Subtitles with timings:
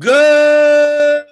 [0.00, 1.24] Good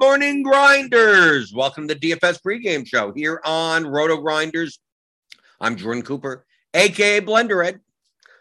[0.00, 1.52] morning, grinders.
[1.52, 4.78] Welcome to the DFS pregame show here on Roto Grinders.
[5.60, 7.80] I'm Jordan Cooper, aka Blender Ed.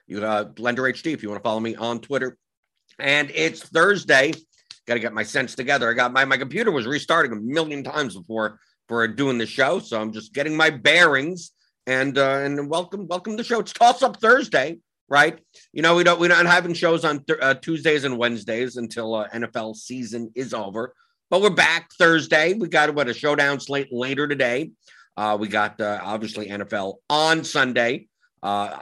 [0.05, 2.37] You uh, Blender HD if you want to follow me on Twitter.
[2.99, 4.31] And it's Thursday.
[4.85, 5.89] Got to get my sense together.
[5.89, 9.79] I got my my computer was restarting a million times before for doing the show,
[9.79, 11.49] so I'm just getting my bearings.
[11.87, 13.59] And uh, and welcome welcome to the show.
[13.59, 14.77] It's Toss Up Thursday
[15.09, 15.39] right?
[15.71, 19.15] You know, we don't we're not having shows on th- uh, Tuesdays and Wednesdays until
[19.15, 20.93] uh, NFL season is over.
[21.29, 22.53] But we're back Thursday.
[22.53, 24.71] We got what a showdown slate later today.
[25.15, 28.07] Uh, we got uh, obviously NFL on Sunday.
[28.41, 28.79] Uh,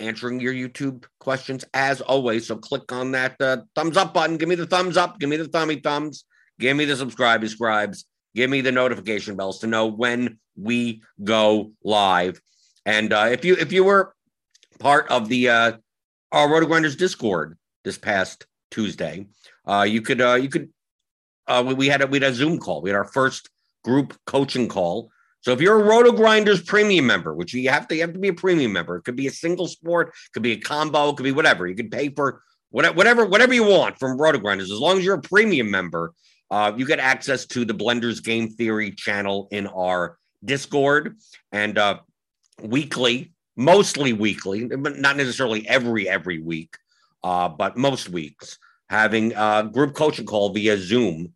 [0.00, 2.46] answering your YouTube questions as always.
[2.46, 4.36] So click on that uh, thumbs up button.
[4.38, 5.20] Give me the thumbs up.
[5.20, 6.24] Give me the thummy thumbs.
[6.58, 8.06] Give me the subscribe scribes.
[8.34, 12.40] Give me the notification bells to know when we go live.
[12.86, 14.14] And uh, if you if you were
[14.80, 15.72] part of the uh,
[16.32, 19.26] our Roto Grinders Discord this past Tuesday.
[19.66, 20.70] Uh, you could uh, you could
[21.46, 22.82] uh, we, we had a we had a Zoom call.
[22.82, 23.48] We had our first
[23.84, 25.10] group coaching call.
[25.42, 28.18] So if you're a Roto Grinders premium member, which you have to you have to
[28.18, 31.10] be a premium member, it could be a single sport, it could be a combo,
[31.10, 31.66] it could be whatever.
[31.66, 34.70] You can pay for whatever whatever whatever you want from Roto Grinders.
[34.70, 36.12] As long as you're a premium member,
[36.50, 41.16] uh, you get access to the Blenders Game Theory channel in our Discord
[41.52, 41.98] and uh,
[42.62, 46.76] weekly mostly weekly, but not necessarily every every week,
[47.22, 48.58] uh, but most weeks,
[48.88, 51.34] having a group coaching call via Zoom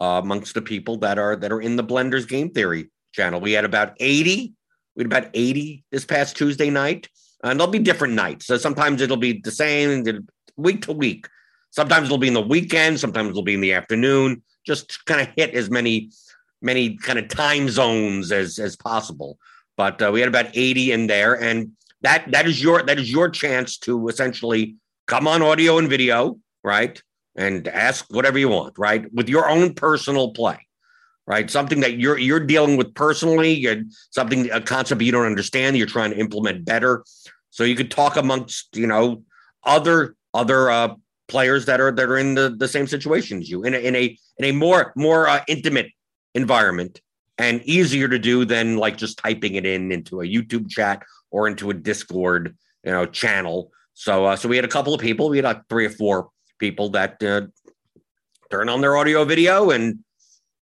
[0.00, 3.40] uh, amongst the people that are that are in the Blenders Game Theory channel.
[3.40, 4.52] We had about eighty.
[4.96, 7.08] We had about eighty this past Tuesday night,
[7.44, 8.46] and there'll be different nights.
[8.46, 10.26] So sometimes it'll be the same
[10.56, 11.28] week to week.
[11.70, 12.98] Sometimes it'll be in the weekend.
[12.98, 14.42] Sometimes it'll be in the afternoon.
[14.66, 16.10] Just kind of hit as many
[16.60, 19.38] many kind of time zones as as possible.
[19.80, 23.10] But uh, we had about 80 in there, and that that is your that is
[23.10, 27.02] your chance to essentially come on audio and video, right?
[27.34, 29.10] And ask whatever you want, right?
[29.14, 30.58] With your own personal play,
[31.26, 31.50] right?
[31.50, 33.66] Something that you're you're dealing with personally,
[34.10, 37.02] something a concept you don't understand, you're trying to implement better.
[37.48, 39.22] So you could talk amongst, you know,
[39.64, 40.94] other other uh,
[41.26, 43.96] players that are that are in the, the same situation as you in a in
[43.96, 45.90] a in a more more uh, intimate
[46.34, 47.00] environment
[47.40, 51.48] and easier to do than like just typing it in into a YouTube chat or
[51.48, 53.72] into a Discord, you know, channel.
[53.94, 55.30] So, uh, so we had a couple of people.
[55.30, 56.28] We had like three or four
[56.58, 57.46] people that uh,
[58.50, 60.00] turn on their audio video and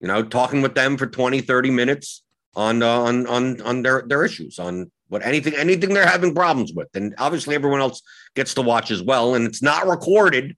[0.01, 2.23] you know talking with them for 20 30 minutes
[2.55, 6.73] on uh, on on on their their issues on what anything anything they're having problems
[6.73, 8.01] with and obviously everyone else
[8.35, 10.55] gets to watch as well and it's not recorded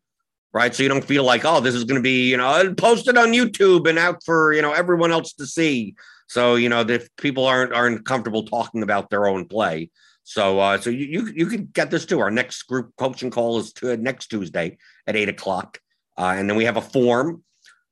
[0.53, 0.73] right?
[0.73, 3.33] So you don't feel like oh this is going to be you know posted on
[3.33, 5.95] youtube and out for you know everyone else to see.
[6.27, 9.89] So you know if people aren't aren't comfortable talking about their own play.
[10.23, 12.19] So uh so you you, you can get this too.
[12.19, 15.79] Our next group coaching call is to, next tuesday at eight o'clock
[16.17, 17.43] uh, and then we have a form.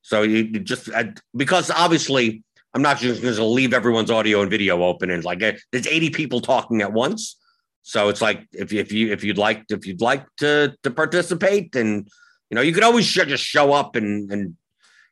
[0.02, 1.06] So you, you just uh,
[1.36, 2.44] because obviously
[2.74, 5.88] i'm not just going to leave everyone's audio and video open and like uh, there's
[5.88, 7.38] 80 people talking at once.
[7.84, 11.76] So it's like if, if you if you'd like if you'd like to to participate
[11.76, 12.08] and
[12.56, 14.56] you know, you could always just show up and and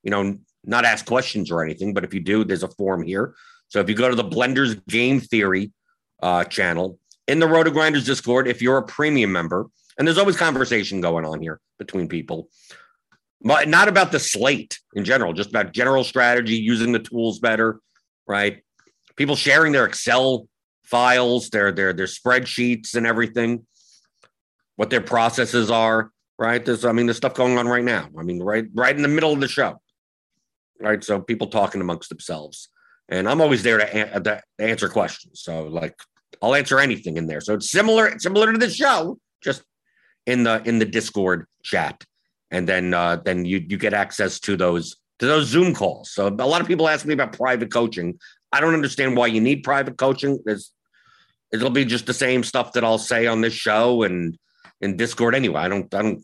[0.01, 3.35] you know not ask questions or anything, but if you do, there's a form here.
[3.67, 5.73] So if you go to the Blenders Game Theory
[6.21, 9.67] uh, channel in the Roto Grinders Discord, if you're a premium member,
[9.97, 12.47] and there's always conversation going on here between people,
[13.41, 17.81] but not about the slate in general, just about general strategy, using the tools better,
[18.25, 18.63] right?
[19.17, 20.47] People sharing their Excel
[20.85, 23.67] files, their their their spreadsheets and everything,
[24.77, 26.63] what their processes are right?
[26.63, 28.09] There's, I mean, there's stuff going on right now.
[28.17, 29.79] I mean, right, right in the middle of the show,
[30.79, 31.03] right?
[31.03, 32.69] So people talking amongst themselves,
[33.09, 35.41] and I'm always there to, to answer questions.
[35.41, 35.95] So like,
[36.41, 37.41] I'll answer anything in there.
[37.41, 39.63] So it's similar, similar to the show, just
[40.25, 42.03] in the in the Discord chat,
[42.51, 46.11] and then uh, then you you get access to those to those Zoom calls.
[46.11, 48.19] So a lot of people ask me about private coaching.
[48.51, 50.39] I don't understand why you need private coaching.
[50.45, 50.71] There's
[51.51, 54.37] it'll be just the same stuff that I'll say on this show and
[54.83, 55.61] in Discord anyway.
[55.61, 56.23] I don't I don't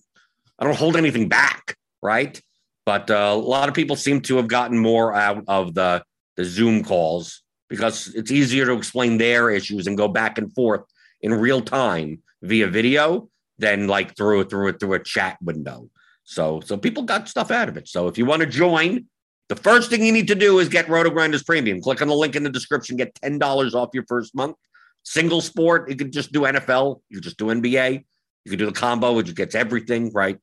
[0.59, 2.39] I don't hold anything back, right?
[2.85, 6.03] But uh, a lot of people seem to have gotten more out of the
[6.35, 10.81] the Zoom calls because it's easier to explain their issues and go back and forth
[11.21, 15.89] in real time via video than like through through through a chat window.
[16.23, 17.87] So so people got stuff out of it.
[17.87, 19.05] So if you want to join,
[19.47, 21.81] the first thing you need to do is get Roto Grinders Premium.
[21.81, 24.55] Click on the link in the description, get ten dollars off your first month.
[25.03, 28.03] Single sport, you can just do NFL, you could just do NBA,
[28.45, 30.37] you could do the combo, which gets everything right.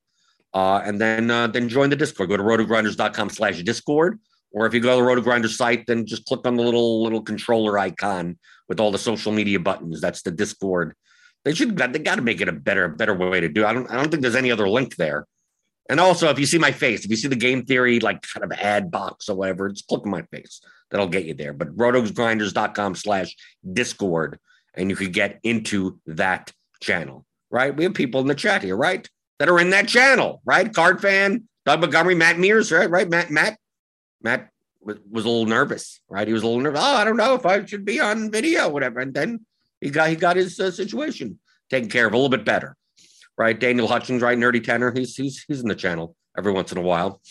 [0.54, 2.28] Uh, and then uh, then join the Discord.
[2.28, 4.18] Go to rotogrinders.com slash Discord.
[4.52, 7.20] Or if you go to the RotoGrinders site, then just click on the little little
[7.20, 8.38] controller icon
[8.68, 10.00] with all the social media buttons.
[10.00, 10.94] That's the Discord.
[11.44, 13.66] They should they got to make it a better better way to do.
[13.66, 15.26] I don't I don't think there's any other link there.
[15.88, 18.44] And also, if you see my face, if you see the game theory, like kind
[18.44, 20.60] of ad box or whatever, just click on my face.
[20.90, 21.52] That'll get you there.
[21.52, 23.36] But rotogrinders.com slash
[23.72, 24.38] discord,
[24.74, 27.24] and you could get into that channel,
[27.56, 27.74] right?
[27.74, 29.08] We have people in the chat here, right?
[29.38, 30.72] That are in that channel, right?
[30.72, 32.88] Card fan, Doug Montgomery, Matt Mears, right?
[32.88, 33.08] Right?
[33.08, 33.58] Matt, Matt,
[34.22, 34.50] Matt
[34.82, 36.28] was a little nervous, right?
[36.28, 36.80] He was a little nervous.
[36.82, 39.00] Oh, I don't know if I should be on video, whatever.
[39.00, 39.46] And then
[39.80, 41.38] he got he got his uh, situation
[41.70, 42.76] taken care of a little bit better,
[43.38, 43.58] right?
[43.58, 44.36] Daniel Hutchins, right?
[44.36, 47.22] Nerdy Tenor, he's he's he's in the channel every once in a while.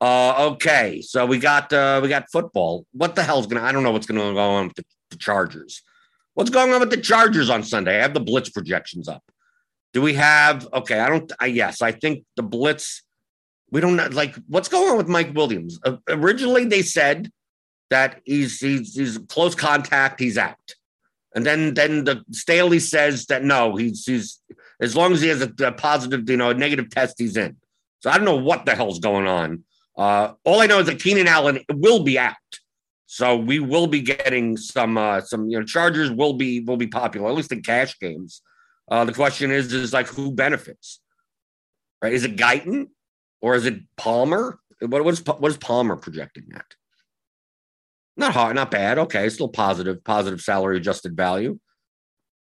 [0.00, 2.86] Uh, okay, so we got uh, we got football.
[2.92, 3.62] What the hell's gonna?
[3.62, 5.82] I don't know what's gonna go on with the, the Chargers.
[6.32, 7.98] What's going on with the Chargers on Sunday?
[7.98, 9.22] I have the blitz projections up.
[9.92, 10.68] Do we have?
[10.72, 11.32] Okay, I don't.
[11.40, 13.02] I, yes, I think the blitz
[13.70, 15.78] we don't know, like what's going on with Mike Williams.
[15.84, 17.30] Uh, originally, they said
[17.90, 20.74] that he's he's he's close contact, he's out,
[21.34, 24.40] and then then the Staley says that no, he's he's
[24.80, 27.56] as long as he has a, a positive, you know, a negative test, he's in.
[28.00, 29.64] So I don't know what the hell's going on.
[29.96, 32.34] Uh, all I know is that Keenan Allen will be out,
[33.06, 36.88] so we will be getting some uh, some you know Chargers will be will be
[36.88, 38.42] popular at least in cash games.
[38.90, 41.00] Uh, the question is is like who benefits,
[42.02, 42.12] right?
[42.12, 42.88] Is it Guyton?
[43.40, 44.58] or is it Palmer?
[44.80, 46.64] What what is what is Palmer projecting at?
[48.16, 48.98] Not hard, not bad.
[48.98, 51.58] Okay, still positive, positive salary adjusted value.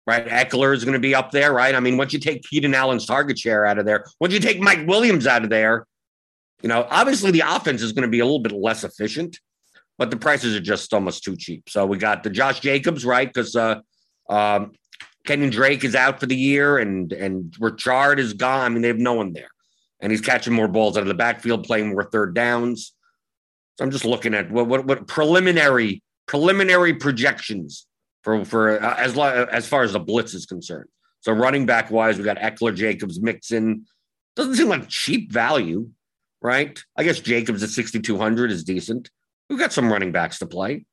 [0.07, 1.75] Right, Ekeler is going to be up there, right?
[1.75, 4.61] I mean, once you take Keenan Allen's target share out of there, once you take
[4.61, 5.87] Mike Williams out of there,
[6.63, 9.41] you know, obviously the offense is going to be a little bit less efficient,
[9.97, 11.71] but the prices are just almost too cheap.
[11.71, 13.27] So we got the Josh Jacobs, right?
[13.27, 13.81] Because uh,
[14.29, 14.73] um,
[15.27, 18.65] Kenyan Drake is out for the year, and and Richard is gone.
[18.65, 19.49] I mean, they have no one there
[20.05, 22.93] and he's catching more balls out of the backfield, playing more third downs.
[23.77, 27.87] So I'm just looking at what what, what preliminary preliminary projections
[28.23, 30.91] for for uh, as as far as the blitz is concerned.
[31.21, 33.87] So running back wise, we got Ekeler, Jacobs, Mixon.
[34.37, 35.89] Doesn't seem like cheap value,
[36.43, 36.79] right?
[36.97, 39.11] I guess Jacobs at 6,200 is decent.
[39.49, 40.85] We've got some running backs to play,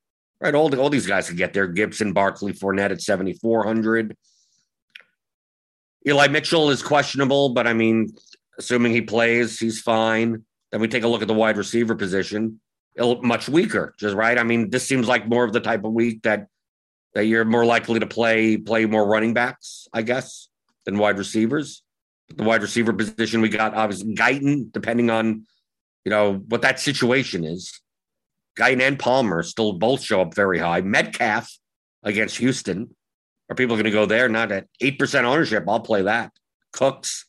[0.42, 0.56] right?
[0.56, 1.68] All, the, all these guys could get there.
[1.68, 4.18] Gibson, Barkley, Fournette at 7,400.
[6.08, 8.12] Eli Mitchell is questionable, but I mean,
[8.58, 10.44] assuming he plays, he's fine.
[10.72, 12.60] Then we take a look at the wide receiver position.
[12.96, 14.38] It'll much weaker, just right.
[14.38, 16.48] I mean, this seems like more of the type of week that
[17.14, 20.50] that you're more likely to play play more running backs, I guess,
[20.86, 21.84] than wide receivers.
[22.36, 25.46] The wide receiver position we got obviously Guyton, depending on
[26.06, 27.81] you know what that situation is.
[28.58, 30.82] Guyton and Palmer still both show up very high.
[30.82, 31.52] Metcalf
[32.04, 32.96] against Houston.
[33.50, 34.30] Are people going to go there?
[34.30, 35.66] Not at eight percent ownership.
[35.68, 36.32] I'll play that.
[36.74, 37.26] Cooks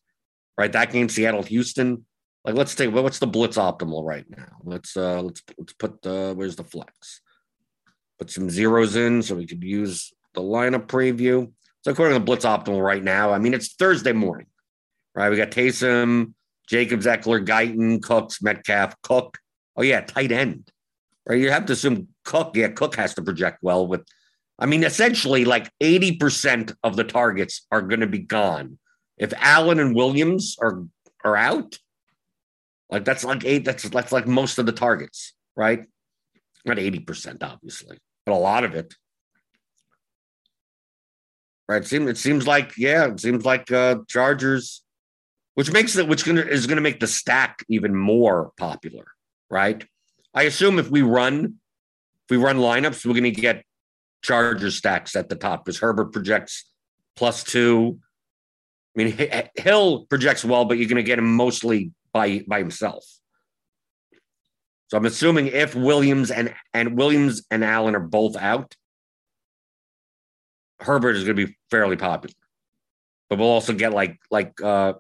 [0.59, 0.73] right?
[0.73, 2.05] That game, Seattle, Houston.
[2.45, 4.59] Like, let's take what's the blitz optimal right now?
[4.65, 7.21] Let's uh let's let's put the where's the flex?
[8.19, 11.53] Put some zeros in so we could use the lineup preview.
[11.83, 14.47] So according to the blitz optimal right now, I mean it's Thursday morning,
[15.15, 15.31] right?
[15.31, 16.35] We got Taysom,
[16.69, 19.39] Jacobs, Ekeler, Guyton, Cooks, Metcalf, Cook.
[19.77, 20.69] Oh yeah, tight end,
[21.27, 21.41] right?
[21.41, 22.57] You have to assume Cook.
[22.57, 24.05] Yeah, Cook has to project well with.
[24.59, 28.79] I mean, essentially, like eighty percent of the targets are going to be gone
[29.23, 30.85] if Allen and Williams are
[31.25, 31.79] are out,
[32.91, 33.65] like that's like eight.
[33.65, 35.85] That's that's like most of the targets, right?
[36.65, 38.95] Not eighty percent, obviously, but a lot of it.
[41.69, 41.83] Right?
[41.83, 44.83] It seems it seems like yeah, it seems like uh, Chargers,
[45.55, 49.05] which makes it which is going to make the stack even more popular,
[49.49, 49.87] right?
[50.35, 51.59] I assume if we run
[52.25, 53.65] if we run lineups, we're going to get
[54.23, 56.65] Charger stacks at the top because Herbert projects
[57.17, 57.99] plus two.
[58.97, 63.05] I mean, Hill projects well, but you're going to get him mostly by by himself.
[64.89, 68.77] So I'm assuming if Williams and and Williams and Allen are both out,
[70.81, 72.35] Herbert is going to be fairly popular.
[73.31, 74.95] But we'll also get like like uh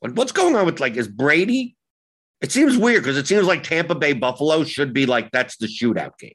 [0.00, 1.76] what's going on with like is Brady?
[2.42, 5.66] It seems weird because it seems like Tampa Bay Buffalo should be like that's the
[5.66, 6.34] shootout game.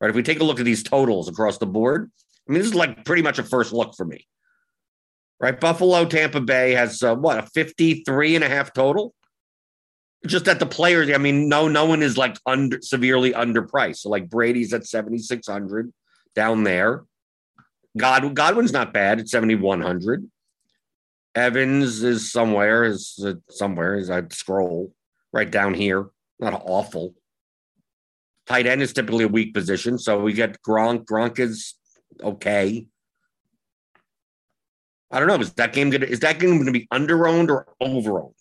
[0.00, 0.10] Right?
[0.10, 2.10] If we take a look at these totals across the board,
[2.48, 4.26] I mean, this is like pretty much a first look for me
[5.44, 5.60] right?
[5.60, 9.14] Buffalo, Tampa Bay has uh, what a 53 and a half total.
[10.26, 13.98] Just that the players, I mean, no, no one is like under severely underpriced.
[13.98, 15.92] So like Brady's at 7,600
[16.34, 17.04] down there.
[17.96, 20.28] God, Godwin's not bad at 7,100.
[21.34, 24.94] Evans is somewhere, is uh, somewhere as I scroll
[25.34, 26.06] right down here.
[26.38, 27.14] Not awful.
[28.46, 29.98] Tight end is typically a weak position.
[29.98, 31.04] So we get Gronk.
[31.04, 31.74] Gronk is
[32.22, 32.86] okay.
[35.10, 35.40] I don't know.
[35.40, 38.32] Is that game gonna is that game to be underowned or overowned?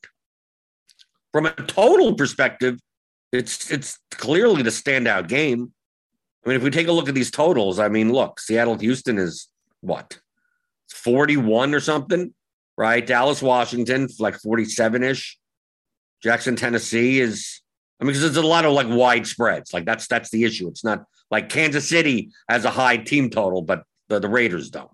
[1.32, 2.80] From a total perspective,
[3.32, 5.74] it's it's clearly the standout game.
[6.46, 9.18] I mean, if we take a look at these totals, I mean, look, Seattle Houston
[9.18, 9.48] is
[9.82, 10.20] what
[10.94, 12.34] 41 or something,
[12.78, 13.06] right?
[13.06, 15.38] Dallas Washington like 47 ish.
[16.24, 17.60] Jackson, Tennessee is.
[18.00, 19.74] I mean, because there's a lot of like wide spreads.
[19.74, 20.68] Like that's that's the issue.
[20.68, 24.90] It's not like Kansas City has a high team total, but the, the Raiders don't.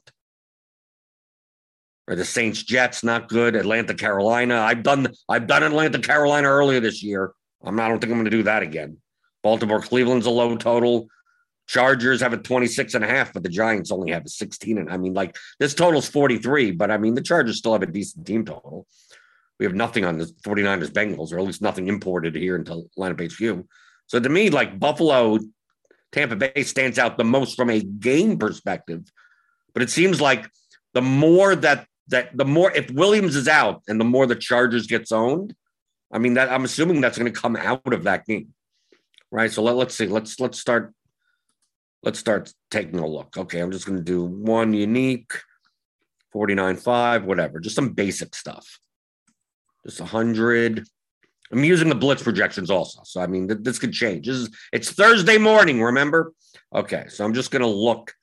[2.07, 3.55] Or the Saints, Jets, not good.
[3.55, 4.57] Atlanta, Carolina.
[4.57, 7.31] I've done I've done Atlanta, Carolina earlier this year.
[7.63, 8.97] I'm not, I don't think I'm going to do that again.
[9.43, 11.07] Baltimore, Cleveland's a low total.
[11.67, 14.79] Chargers have a 26 and a half, but the Giants only have a 16.
[14.79, 17.85] And I mean, like this total's 43, but I mean, the Chargers still have a
[17.85, 18.87] decent team total.
[19.59, 23.21] We have nothing on the 49ers Bengals, or at least nothing imported here until lineup
[23.21, 23.65] HQ.
[24.07, 25.37] So to me, like Buffalo,
[26.11, 29.11] Tampa Bay stands out the most from a game perspective.
[29.73, 30.49] But it seems like
[30.93, 34.87] the more that that the more if Williams is out and the more the Chargers
[34.87, 35.53] gets owned,
[36.11, 38.53] I mean that I'm assuming that's going to come out of that game.
[39.31, 39.51] Right.
[39.51, 40.07] So let, let's see.
[40.07, 40.93] Let's let's start
[42.01, 43.37] let's start taking a look.
[43.37, 45.33] Okay, I'm just going to do one unique,
[46.33, 48.79] 49.5, whatever, just some basic stuff.
[49.85, 50.85] Just 100.
[51.51, 53.01] I'm using the blitz projections also.
[53.03, 54.27] So, I mean, th- this could change.
[54.27, 56.33] This is, it's Thursday morning, remember?
[56.73, 58.13] Okay, so I'm just going to look.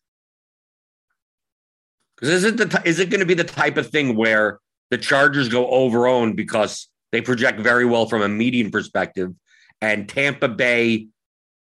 [2.16, 4.60] Because is it the t- is it going to be the type of thing where
[4.90, 9.34] the Chargers go over owned because they project very well from a median perspective,
[9.80, 11.08] and Tampa Bay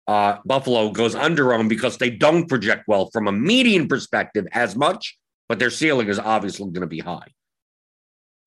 [0.09, 4.75] uh, Buffalo goes under them because they don't project well from a median perspective as
[4.75, 5.19] much,
[5.51, 7.27] but their ceiling is obviously going to be high.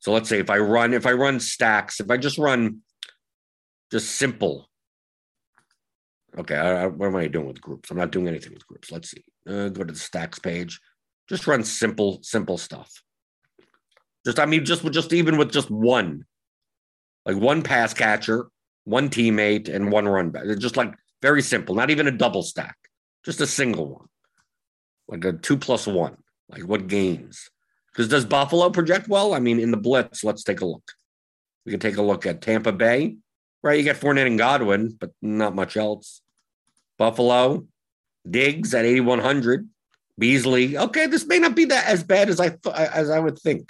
[0.02, 2.80] So let's say if I run, if I run stacks, if I just run
[3.92, 4.68] just simple.
[6.38, 7.92] Okay, I, I, what am I doing with groups?
[7.92, 8.92] I'm not doing anything with groups.
[8.92, 9.24] Let's see.
[9.48, 10.80] Uh, go to the stacks page.
[11.30, 12.92] Just run simple, simple stuff.
[14.26, 16.26] Just, I mean, just just even with just one,
[17.26, 18.48] like one pass catcher,
[18.86, 20.46] one teammate, and one run back.
[20.58, 22.76] Just like very simple, not even a double stack,
[23.24, 24.08] just a single one,
[25.08, 26.18] like a two plus one.
[26.50, 27.50] Like what games?
[27.92, 29.34] Because does Buffalo project well?
[29.34, 30.92] I mean, in the blitz, let's take a look.
[31.66, 33.18] We can take a look at Tampa Bay,
[33.64, 33.78] right?
[33.78, 36.22] You get Fournette and Godwin, but not much else.
[36.98, 37.68] Buffalo,
[38.30, 39.68] Diggs at 8,100.
[40.20, 43.40] Beasley, okay, this may not be that as bad as I th- as I would
[43.40, 43.70] think,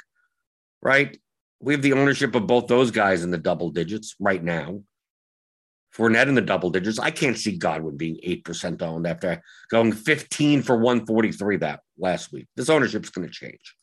[0.81, 1.17] right?
[1.61, 4.81] We have the ownership of both those guys in the double digits right now.
[5.95, 6.99] Fournette in the double digits.
[6.99, 12.47] I can't see Godwin being 8% owned after going 15 for 143 that last week.
[12.55, 13.75] This ownership's going to change.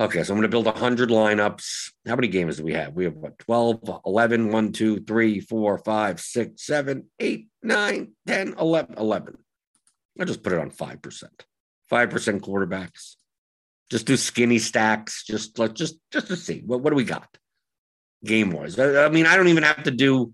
[0.00, 1.92] Okay, so I'm going to build 100 lineups.
[2.06, 2.94] How many games do we have?
[2.94, 8.54] We have what, 12, 11, 1, 2, 3, 4, 5, 6, 7, 8, 9, 10,
[8.58, 9.38] 11, 11.
[10.18, 11.24] I'll just put it on 5%.
[11.92, 13.14] 5% quarterbacks.
[13.90, 15.24] Just do skinny stacks.
[15.24, 16.62] Just let just just to see.
[16.64, 17.28] What, what do we got?
[18.24, 18.78] game wise.
[18.78, 20.32] I, I, mean, I don't even have to do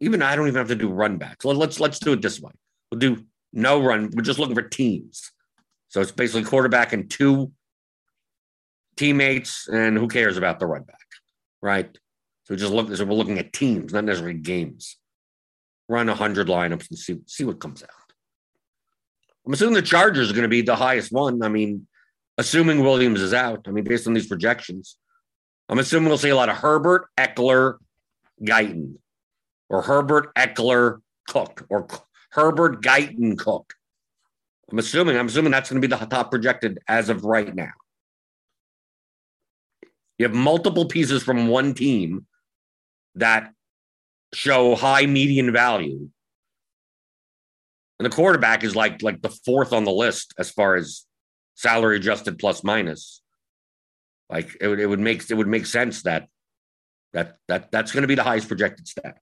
[0.00, 1.44] even I don't even have to do run backs.
[1.44, 2.52] Let, let's let's do it this way.
[2.90, 4.10] We'll do no run.
[4.12, 5.32] We're just looking for teams.
[5.88, 7.50] So it's basically quarterback and two
[8.98, 11.06] teammates, and who cares about the run back,
[11.62, 11.96] right?
[12.44, 12.94] So just look.
[12.94, 14.96] So we're looking at teams, not necessarily games.
[15.88, 17.90] Run hundred lineups and see see what comes out.
[19.46, 21.42] I'm assuming the Chargers are going to be the highest one.
[21.42, 21.86] I mean,
[22.36, 23.64] assuming Williams is out.
[23.66, 24.96] I mean, based on these projections,
[25.70, 27.78] I'm assuming we'll see a lot of Herbert, Ekeler,
[28.42, 28.96] Guyton,
[29.70, 31.86] or Herbert, Ekeler, Cook, or
[32.30, 33.72] Herbert, Guyton, Cook.
[34.70, 35.16] I'm assuming.
[35.16, 37.72] I'm assuming that's going to be the top projected as of right now.
[40.18, 42.26] You have multiple pieces from one team
[43.14, 43.52] that
[44.34, 46.10] show high median value.
[47.98, 51.04] And the quarterback is like like the fourth on the list as far as
[51.54, 53.22] salary adjusted plus minus.
[54.30, 56.28] Like it would, it would make it would make sense that
[57.12, 59.20] that that that's going to be the highest projected stack.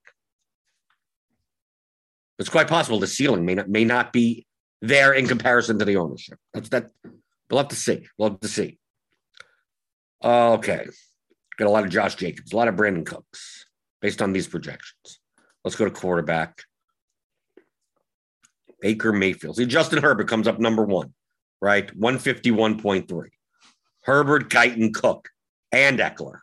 [2.39, 4.45] It's quite possible the ceiling may not may not be
[4.81, 6.37] there in comparison to the ownership.
[6.53, 6.91] That's that.
[7.49, 8.05] We'll have to see.
[8.17, 8.77] We'll have to see.
[10.23, 10.85] Okay,
[11.57, 13.65] got a lot of Josh Jacobs, a lot of Brandin Cooks,
[14.01, 15.19] based on these projections.
[15.63, 16.63] Let's go to quarterback.
[18.81, 19.57] Baker Mayfield.
[19.57, 21.13] See, Justin Herbert comes up number one,
[21.61, 21.87] right?
[21.99, 23.29] 151.3.
[24.03, 25.29] Herbert, Guyton, Cook,
[25.71, 26.39] and Ekeler.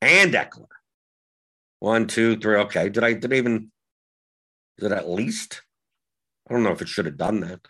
[0.00, 0.66] And Ekeler.
[1.80, 2.56] One, two, three.
[2.56, 2.88] Okay.
[2.88, 3.70] Did I did I even
[4.78, 5.62] is it at least?
[6.48, 7.60] I don't know if it should have done that.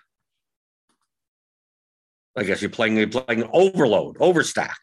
[2.36, 4.76] I guess you're playing you're playing overload, overstack.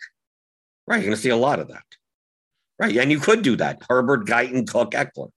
[0.88, 0.98] Right.
[0.98, 1.84] You're gonna see a lot of that.
[2.80, 2.96] Right.
[2.98, 3.82] And you could do that.
[3.90, 5.30] Herbert, Guyton, Cook, Ekeler.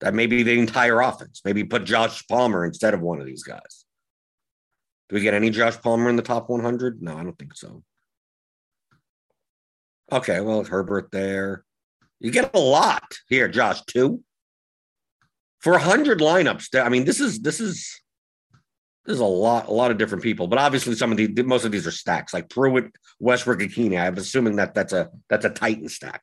[0.00, 1.42] That may be the entire offense.
[1.44, 3.84] Maybe put Josh Palmer instead of one of these guys.
[5.08, 7.02] Do we get any Josh Palmer in the top 100?
[7.02, 7.84] No, I don't think so.
[10.10, 11.64] Okay, well, Herbert there.
[12.18, 14.22] You get a lot here, Josh, too.
[15.60, 18.01] For 100 lineups, I mean, this is this is
[19.04, 21.72] there's a lot, a lot of different people, but obviously some of the most of
[21.72, 23.98] these are stacks like Pruitt, Westbrook, and.
[23.98, 26.22] I'm assuming that that's a that's a Titan stack.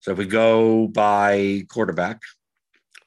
[0.00, 2.20] So if we go by quarterback,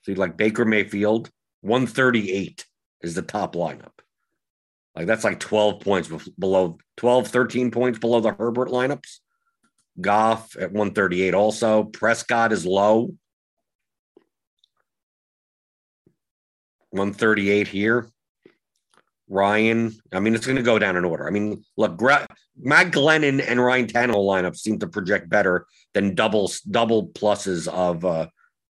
[0.03, 1.29] so like Baker Mayfield,
[1.61, 2.65] 138
[3.01, 3.91] is the top lineup.
[4.95, 6.07] Like that's like 12 points
[6.39, 9.19] below 12, 13 points below the Herbert lineups.
[9.99, 11.83] Goff at 138 also.
[11.83, 13.15] Prescott is low.
[16.91, 18.09] 138 here.
[19.27, 21.27] Ryan, I mean, it's going to go down in order.
[21.27, 26.51] I mean, look, Matt Glennon and Ryan Tannehill lineups seem to project better than double
[26.69, 28.27] double pluses of uh,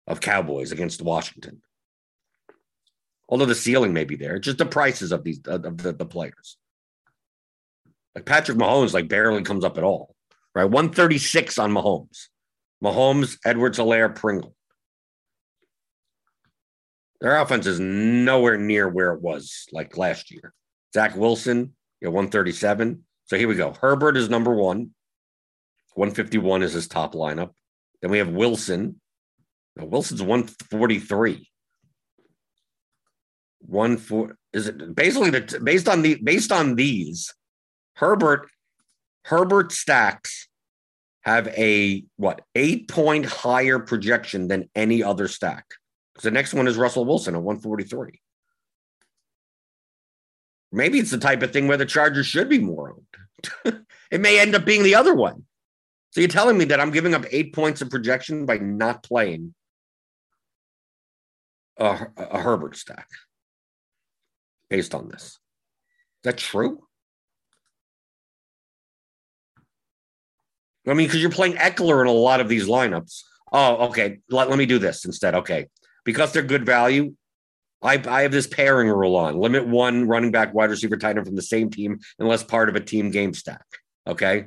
[0.07, 1.61] of Cowboys against Washington.
[3.29, 6.57] Although the ceiling may be there, just the prices of these of the, the players.
[8.15, 10.15] Like Patrick Mahomes, like barely comes up at all,
[10.55, 10.65] right?
[10.65, 12.27] One thirty six on Mahomes,
[12.81, 14.55] Mahomes, Edwards, Helaire, Pringle.
[17.21, 20.53] Their offense is nowhere near where it was like last year.
[20.93, 23.03] Zach Wilson, you know, 137.
[23.25, 23.73] So here we go.
[23.73, 24.91] Herbert is number one.
[25.95, 27.51] 151 is his top lineup.
[28.01, 29.01] Then we have Wilson.
[29.75, 31.49] Now, Wilson's 143.
[33.59, 37.33] One four is it basically the based on the based on these,
[37.95, 38.49] Herbert
[39.25, 40.47] Herbert stacks
[41.21, 45.65] have a what eight point higher projection than any other stack.
[46.21, 48.21] The next one is Russell Wilson at 143.
[50.71, 53.83] Maybe it's the type of thing where the Chargers should be more owned.
[54.11, 55.45] it may end up being the other one.
[56.11, 59.53] So you're telling me that I'm giving up eight points of projection by not playing
[61.77, 63.07] a, a Herbert stack
[64.69, 65.23] based on this.
[65.23, 65.37] Is
[66.23, 66.83] that true?
[70.87, 73.21] I mean, because you're playing Ekeler in a lot of these lineups.
[73.51, 74.19] Oh, okay.
[74.29, 75.35] Let, let me do this instead.
[75.35, 75.67] Okay
[76.07, 77.13] because they're good value.
[77.83, 81.27] I, I have this pairing rule on limit one running back, wide receiver, tight end
[81.27, 83.65] from the same team unless part of a team game stack.
[84.07, 84.45] Okay.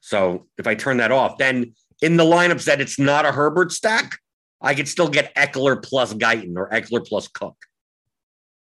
[0.00, 3.72] So if I turn that off, then in the lineups that it's not a Herbert
[3.72, 4.18] stack,
[4.60, 7.56] I could still get Ekeler plus Guyton or Ekeler plus Cook.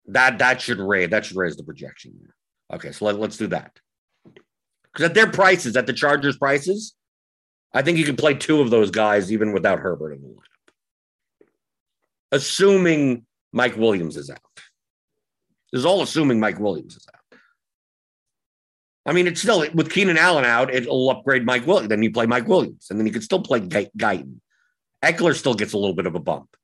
[0.07, 2.27] That that should raise that should raise the projection.
[2.73, 3.79] Okay, so let, let's do that.
[4.23, 6.95] Because at their prices, at the Chargers prices,
[7.71, 10.39] I think you can play two of those guys even without Herbert in the line
[12.36, 14.39] assuming Mike Williams is out.
[15.71, 17.39] This is all assuming Mike Williams is out.
[19.06, 21.89] I mean, it's still with Keenan Allen out, it'll upgrade Mike Williams.
[21.89, 24.39] Then you play Mike Williams, and then you can still play Guyton.
[25.04, 26.56] Ekeler still gets a little bit of a bump.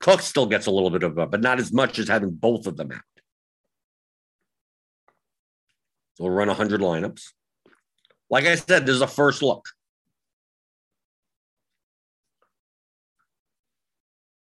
[0.00, 2.30] Cook still gets a little bit of a bump, but not as much as having
[2.30, 3.00] both of them out.
[6.14, 7.22] So we'll run 100 lineups.
[8.28, 9.68] Like I said, this is a first look.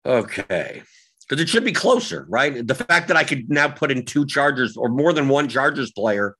[0.06, 0.82] Okay.
[1.28, 2.64] Because it should be closer, right?
[2.64, 5.90] The fact that I could now put in two Chargers or more than one Chargers
[5.90, 6.36] player,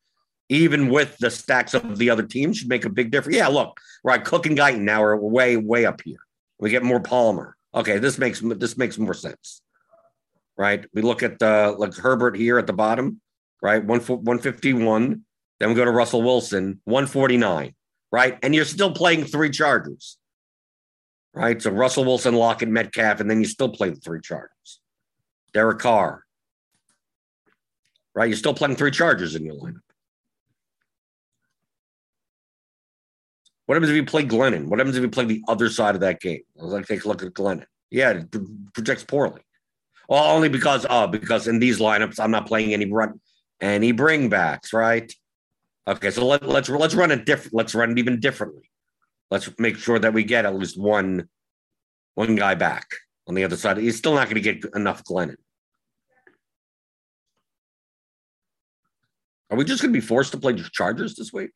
[0.48, 3.36] even with the stacks of the other teams, should make a big difference.
[3.36, 4.24] Yeah, look, right.
[4.24, 6.20] Cook and Guyton now are way, way up here.
[6.60, 7.56] We get more Palmer.
[7.74, 9.60] Okay, this makes this makes more sense,
[10.56, 10.86] right?
[10.94, 13.20] We look at uh, like Herbert here at the bottom,
[13.60, 13.84] right?
[13.84, 15.22] One one fifty one.
[15.58, 17.74] Then we go to Russell Wilson, one forty nine,
[18.10, 18.38] right?
[18.42, 20.16] And you're still playing three Chargers
[21.36, 21.60] right?
[21.60, 24.80] So Russell Wilson, Lockett, Metcalf, and then you still play the three Chargers.
[25.52, 26.24] Derek Carr,
[28.14, 28.28] right?
[28.28, 29.80] You're still playing three Chargers in your lineup.
[33.66, 34.66] What happens if you play Glennon?
[34.66, 36.40] What happens if you play the other side of that game?
[36.56, 37.66] Let's like, take a look at Glennon.
[37.90, 38.34] Yeah, it
[38.72, 39.42] projects poorly.
[40.08, 43.20] Well, only because oh, because in these lineups, I'm not playing any run
[43.60, 45.12] any bringbacks, right?
[45.88, 47.54] Okay, so let, let's let's run it different.
[47.54, 48.70] Let's run it even differently
[49.30, 51.28] let's make sure that we get at least one
[52.14, 52.86] one guy back
[53.26, 53.76] on the other side.
[53.76, 55.36] He's still not going to get enough Glennon.
[59.50, 61.52] Are we just going to be forced to play Chargers this week?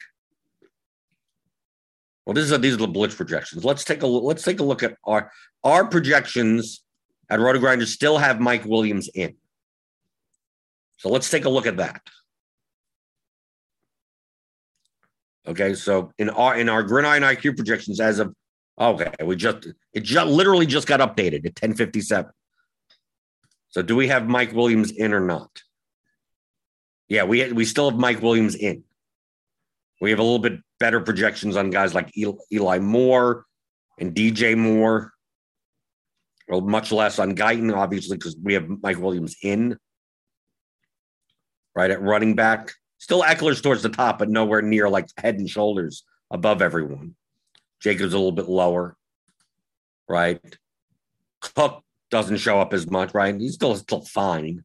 [2.25, 3.65] Well, these are these are the blitz projections.
[3.65, 5.33] Let's take a let's take a look at our
[5.65, 6.85] our projections
[7.29, 9.35] at Roto Grinders still have Mike Williams in.
[10.99, 12.03] So let's take a look at that.
[15.51, 18.33] Okay, so in our in our Gridiron IQ projections as of
[18.81, 22.31] okay, we just it just literally just got updated at 1057.
[23.71, 25.51] So do we have Mike Williams in or not?
[27.09, 28.85] Yeah, we we still have Mike Williams in.
[30.01, 33.45] We have a little bit better projections on guys like Eli Moore
[33.99, 35.13] and DJ Moore.
[36.49, 39.77] Well, much less on Guyton, obviously, because we have Mike Williams in.
[41.75, 42.73] Right at running back.
[43.01, 47.17] Still Ekeler's towards the top, but nowhere near like head and shoulders above everyone.
[47.81, 48.95] Jacobs a little bit lower,
[50.07, 50.39] right?
[51.41, 53.35] Cook doesn't show up as much, right?
[53.41, 54.65] He's still still fine.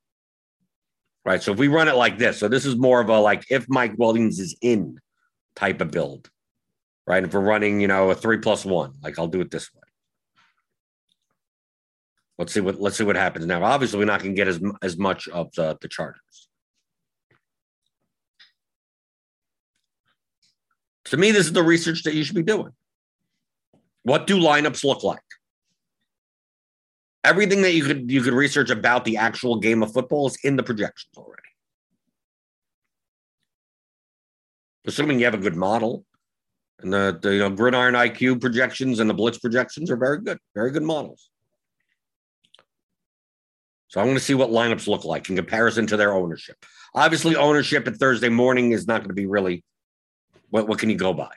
[1.23, 1.41] Right.
[1.41, 3.67] So if we run it like this, so this is more of a like if
[3.69, 4.99] Mike Williams is in
[5.55, 6.29] type of build.
[7.07, 7.23] Right.
[7.23, 9.81] If we're running, you know, a three plus one, like I'll do it this way.
[12.37, 13.63] Let's see what let's see what happens now.
[13.63, 16.44] Obviously, we're not going to get as as much of the the Chargers.
[21.05, 22.71] To me, this is the research that you should be doing.
[24.03, 25.19] What do lineups look like?
[27.23, 30.55] Everything that you could you could research about the actual game of football is in
[30.55, 31.41] the projections already.
[34.85, 36.05] Assuming you have a good model.
[36.79, 40.37] And the, the you know gridiron IQ projections and the blitz projections are very good,
[40.53, 41.29] very good models.
[43.87, 46.57] So I'm going to see what lineups look like in comparison to their ownership.
[46.93, 49.63] Obviously, ownership at Thursday morning is not going to be really
[50.55, 51.31] what, what can you go by?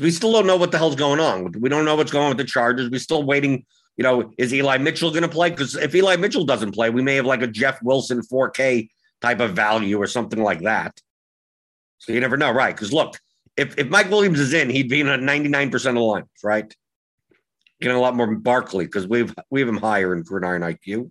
[0.00, 1.52] We still don't know what the hell's going on.
[1.60, 2.88] We don't know what's going on with the Chargers.
[2.88, 3.66] We're still waiting.
[3.98, 5.50] You know, is Eli Mitchell going to play?
[5.50, 8.88] Because if Eli Mitchell doesn't play, we may have like a Jeff Wilson 4K
[9.20, 10.98] type of value or something like that.
[11.98, 12.74] So you never know, right?
[12.74, 13.16] Because look,
[13.58, 16.74] if, if Mike Williams is in, he'd be in a 99% of the lineups, right?
[17.82, 21.10] Getting a lot more Barkley because we've we have him higher in gridiron IQ.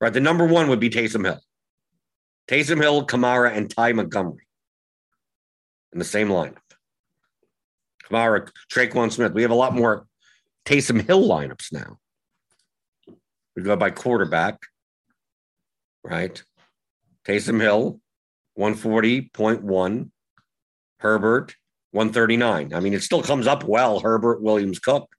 [0.00, 0.12] Right.
[0.12, 1.40] The number one would be Taysom Hill.
[2.48, 4.43] Taysom Hill, Kamara, and Ty Montgomery
[5.94, 6.58] in the same lineup.
[8.04, 9.32] Kamara, Tre'Quan Smith.
[9.32, 10.06] We have a lot more
[10.66, 11.96] Taysom Hill lineups now.
[13.56, 14.58] We go by quarterback,
[16.02, 16.42] right?
[17.26, 18.00] Taysom Hill,
[18.58, 20.10] 140.1.
[21.04, 21.54] Herbert,
[21.90, 22.72] 139.
[22.72, 25.14] I mean, it still comes up well, Herbert, Williams, Cook.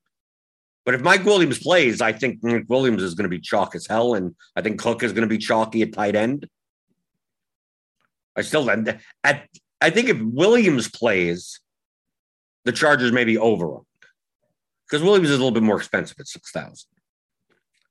[0.84, 3.86] But if Mike Williams plays, I think Mike Williams is going to be chalk as
[3.86, 4.16] hell.
[4.16, 6.48] And I think Cook is going to be chalky at tight end.
[8.36, 9.48] I still, end at,
[9.82, 11.60] I think if Williams plays,
[12.64, 13.80] the Chargers may be over
[14.88, 16.88] because Williams is a little bit more expensive at 6000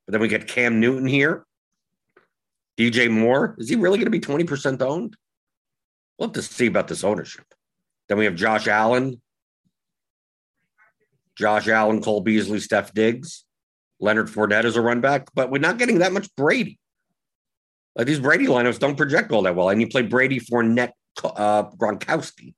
[0.06, 1.44] But then we get Cam Newton here.
[2.78, 3.54] DJ Moore.
[3.58, 5.16] Is he really going to be 20% owned?
[6.18, 7.44] We'll have to see about this ownership.
[8.08, 9.20] Then we have Josh Allen,
[11.36, 13.44] Josh Allen, Cole Beasley, Steph Diggs,
[14.00, 16.78] Leonard Fournette as a run back, but we're not getting that much Brady.
[17.96, 19.68] Like these Brady lineups don't project all that well.
[19.68, 22.54] And you play Brady, Fournette, uh, Gronkowski.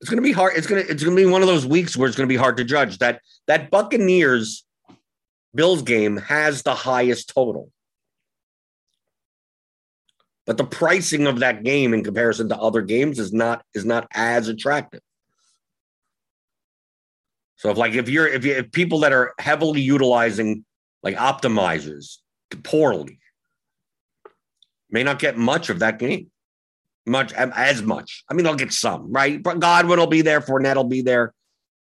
[0.00, 0.52] It's going to be hard.
[0.56, 2.32] It's going to it's going to be one of those weeks where it's going to
[2.32, 2.98] be hard to judge.
[2.98, 4.64] That that Buccaneers
[5.54, 7.70] Bills game has the highest total.
[10.46, 14.06] But the pricing of that game in comparison to other games is not is not
[14.12, 15.00] as attractive.
[17.56, 20.66] So if like if you're if you if people that are heavily utilizing
[21.02, 22.18] like optimizers
[22.62, 23.18] poorly
[24.90, 26.30] may not get much of that game.
[27.06, 28.24] Much as much.
[28.30, 29.42] I mean, they'll get some, right?
[29.42, 31.34] But Godwin will be there, Fournette will be there.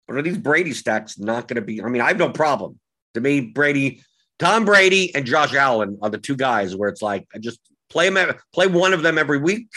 [0.07, 1.83] But are these Brady stacks not going to be?
[1.83, 2.79] I mean, I have no problem.
[3.15, 4.03] To me, Brady,
[4.39, 8.09] Tom Brady, and Josh Allen are the two guys where it's like I just play
[8.09, 9.69] them, play one of them every week,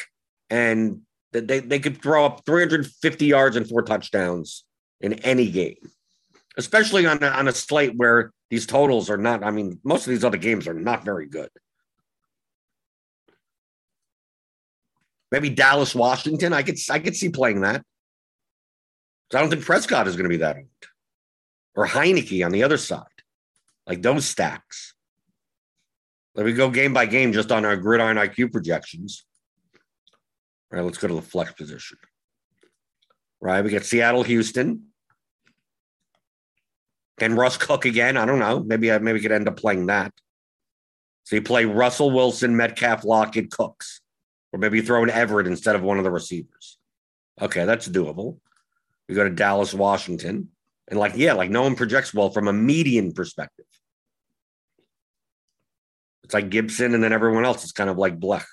[0.49, 4.63] and they they could throw up 350 yards and four touchdowns
[5.01, 5.77] in any game,
[6.57, 9.43] especially on a, on a slate where these totals are not.
[9.43, 11.49] I mean, most of these other games are not very good.
[15.33, 16.53] Maybe Dallas, Washington.
[16.53, 17.83] I could I could see playing that.
[19.33, 20.67] I don't think Prescott is going to be that old,
[21.73, 23.01] or Heinicke on the other side,
[23.87, 24.93] like those stacks.
[26.35, 29.25] Let me go game by game just on our gridiron IQ projections.
[30.71, 31.97] All right, let's go to the flex position.
[33.41, 34.89] Right, we get Seattle, Houston.
[37.17, 38.17] Can Russ cook again?
[38.17, 38.59] I don't know.
[38.59, 40.13] Maybe I maybe could end up playing that.
[41.23, 44.02] So you play Russell Wilson, Metcalf, Lockett, Cooks.
[44.53, 46.77] Or maybe you throw in Everett instead of one of the receivers.
[47.41, 48.37] Okay, that's doable.
[49.09, 50.49] We go to Dallas, Washington.
[50.87, 53.65] And like, yeah, like no one projects well from a median perspective.
[56.23, 58.45] It's like Gibson and then everyone else is kind of like Blech.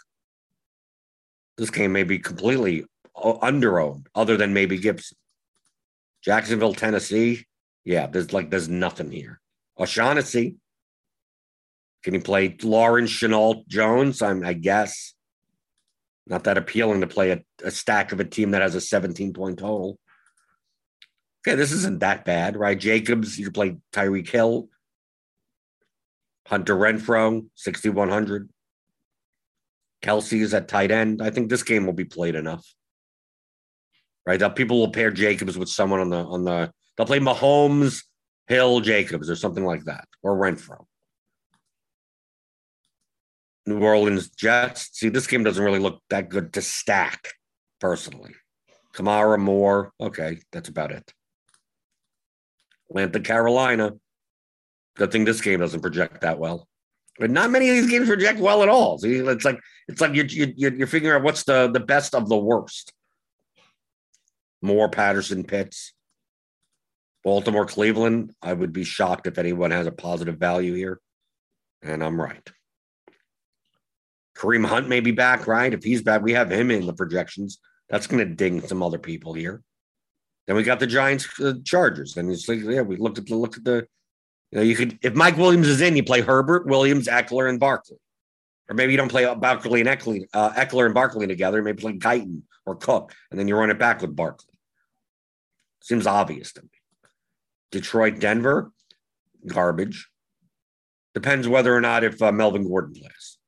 [1.58, 2.84] This game may be completely
[3.14, 5.18] underowned, other than maybe Gibson.
[6.22, 7.46] Jacksonville, Tennessee.
[7.84, 9.40] Yeah, there's like there's nothing here.
[9.78, 10.56] O'Shaughnessy.
[12.02, 14.22] Can you play Lawrence Shenault Jones?
[14.22, 15.14] I'm I guess.
[16.30, 19.32] Not that appealing to play a, a stack of a team that has a 17
[19.32, 19.98] point total.
[21.42, 22.78] Okay, this isn't that bad, right?
[22.78, 24.68] Jacobs, you play Tyreek Hill,
[26.46, 28.48] Hunter Renfrow, 6,100.
[30.02, 31.20] Kelce is at tight end.
[31.20, 32.64] I think this game will be played enough.
[34.24, 34.38] Right?
[34.38, 38.04] That people will pair Jacobs with someone on the on the they'll play Mahomes,
[38.46, 40.84] Hill, Jacobs, or something like that, or Renfrow.
[43.70, 44.90] New Orleans Jets.
[44.92, 47.28] See, this game doesn't really look that good to stack,
[47.80, 48.34] personally.
[48.94, 49.92] Kamara, Moore.
[50.00, 51.12] Okay, that's about it.
[52.90, 53.92] Atlanta, Carolina.
[54.96, 56.66] Good thing this game doesn't project that well.
[57.18, 58.98] But not many of these games project well at all.
[58.98, 62.28] See, it's like it's like you're you're, you're figuring out what's the the best of
[62.28, 62.92] the worst.
[64.62, 65.92] Moore, Patterson, Pitts.
[67.22, 68.34] Baltimore, Cleveland.
[68.42, 71.00] I would be shocked if anyone has a positive value here.
[71.82, 72.50] And I'm right.
[74.40, 75.72] Kareem Hunt may be back, right?
[75.72, 77.58] If he's back, we have him in the projections.
[77.90, 79.62] That's going to ding some other people here.
[80.46, 82.16] Then we got the Giants, uh, Chargers.
[82.16, 83.86] And it's like, yeah, we looked at the look at the.
[84.50, 87.60] You know, you could if Mike Williams is in, you play Herbert, Williams, Ekeler, and
[87.60, 87.98] Barkley,
[88.68, 91.62] or maybe you don't play Barkley and Ekeler, uh, Ekeler and Barkley together.
[91.62, 94.54] Maybe play Guyton or Cook, and then you run it back with Barkley.
[95.82, 96.68] Seems obvious to me.
[97.70, 98.72] Detroit, Denver,
[99.46, 100.08] garbage.
[101.14, 103.38] Depends whether or not if uh, Melvin Gordon plays.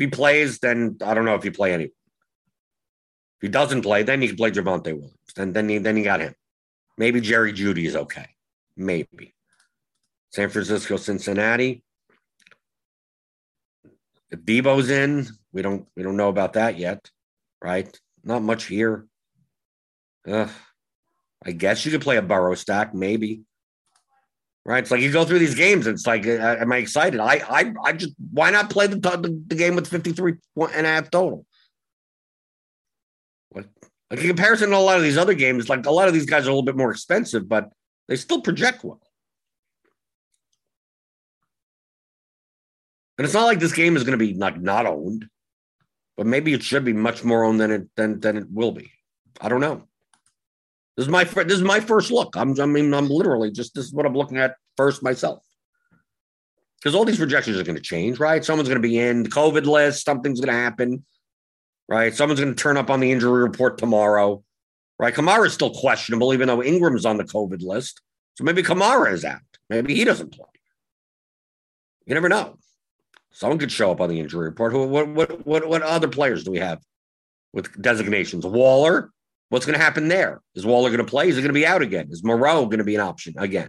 [0.00, 1.92] He plays, then I don't know if you play anyone.
[3.36, 5.12] If he doesn't play, then you can play Javonte Williams.
[5.36, 6.34] Then then you, then you got him.
[6.96, 8.26] Maybe Jerry Jeudy is okay.
[8.78, 9.34] Maybe.
[10.30, 11.84] San Francisco, Cincinnati.
[14.30, 17.10] If Deebo's in, we don't we don't know about that yet,
[17.62, 17.94] right?
[18.24, 19.06] Not much here.
[20.26, 20.50] Ugh.
[21.44, 23.42] I guess you could play a Burrow stack, maybe.
[24.64, 24.82] Right?
[24.82, 25.86] It's like you go through these games.
[25.86, 27.18] It's like, uh, am I excited?
[27.18, 30.34] I, I, I just why not play the, the, the game with 53
[30.74, 31.46] and a half total?
[33.54, 33.68] Like,
[34.10, 36.26] like in comparison to a lot of these other games, like a lot of these
[36.26, 37.70] guys are a little bit more expensive, but
[38.06, 39.00] they still project well.
[43.20, 45.26] And it's not like this game is going to be like not owned,
[46.16, 48.92] but maybe it should be much more owned than it than than it will be.
[49.38, 49.89] I don't know.
[50.96, 52.36] This is my this is my first look.
[52.36, 55.42] I'm I mean I'm literally just this is what I'm looking at first myself.
[56.78, 58.44] Because all these projections are going to change, right?
[58.44, 60.04] Someone's going to be in the COVID list.
[60.04, 61.04] Something's going to happen,
[61.88, 62.14] right?
[62.14, 64.42] Someone's going to turn up on the injury report tomorrow,
[64.98, 65.14] right?
[65.14, 68.00] Kamara is still questionable, even though Ingram's on the COVID list.
[68.36, 69.40] So maybe Kamara is out.
[69.68, 70.46] Maybe he doesn't play.
[72.06, 72.56] You never know.
[73.32, 74.72] Someone could show up on the injury report.
[74.72, 76.80] What what what what other players do we have
[77.52, 78.44] with designations?
[78.44, 79.12] Waller,
[79.50, 80.40] What's going to happen there?
[80.54, 81.28] Is Waller going to play?
[81.28, 82.08] Is he going to be out again?
[82.10, 83.68] Is Moreau going to be an option again?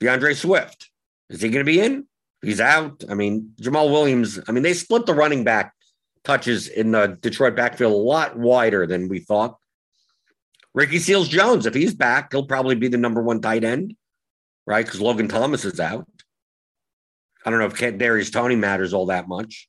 [0.00, 0.90] D'Andre Swift,
[1.30, 2.06] is he going to be in?
[2.42, 3.04] He's out.
[3.08, 5.72] I mean, Jamaal Williams, I mean, they split the running back
[6.24, 9.56] touches in the Detroit backfield a lot wider than we thought.
[10.74, 13.94] Ricky Seals Jones, if he's back, he'll probably be the number one tight end,
[14.66, 14.84] right?
[14.84, 16.08] Because Logan Thomas is out.
[17.46, 19.68] I don't know if Darius Toney matters all that much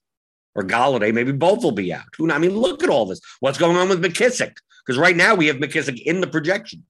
[0.56, 1.14] or Golladay.
[1.14, 2.06] Maybe both will be out.
[2.18, 2.32] Who?
[2.32, 3.22] I mean, look at all this.
[3.40, 4.56] What's going on with McKissic?
[4.86, 6.84] Because right now we have McKissic in the projections.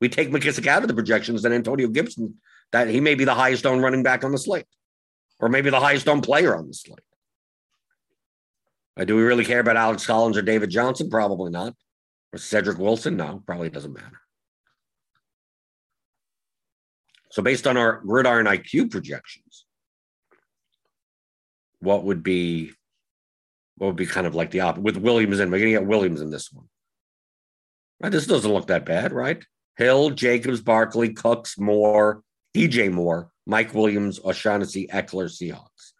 [0.00, 2.36] We take McKissic out of the projections, then Antonio Gibson,
[2.72, 4.66] that he may be the highest owned running back on the slate,
[5.38, 7.00] or maybe the highest owned player on the slate.
[8.96, 11.10] Uh, do we really care about Alex Collins or David Johnson?
[11.10, 11.74] Probably not.
[12.32, 13.16] Or Cedric Wilson?
[13.16, 14.20] No, probably doesn't matter.
[17.30, 19.66] So, based on our gridiron IQ projections,
[21.80, 22.72] what would be
[23.76, 25.50] what would be kind of like the opposite with Williams in?
[25.50, 26.66] We're going to get Williams in this one.
[28.00, 28.12] Right?
[28.12, 29.44] This doesn't look that bad, right?
[29.76, 32.22] Hill, Jacobs, Barkley, Cooks, Moore,
[32.54, 35.92] DJ Moore, Mike Williams, O'Shaughnessy, Ekeler, Seahawks.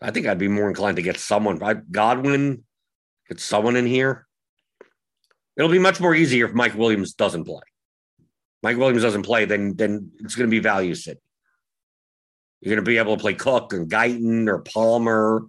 [0.00, 1.60] I think I'd be more inclined to get someone.
[1.90, 2.64] Godwin,
[3.28, 4.26] get someone in here.
[5.56, 7.62] It'll be much more easier if Mike Williams doesn't play.
[8.62, 11.20] Mike Williams doesn't play, then then it's going to be value city.
[12.60, 15.46] You're going to be able to play Cook and Guyton or Palmer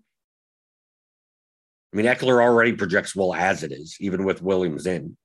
[1.97, 5.17] I mean, Ekeler already projects well as it is, even with Williams in.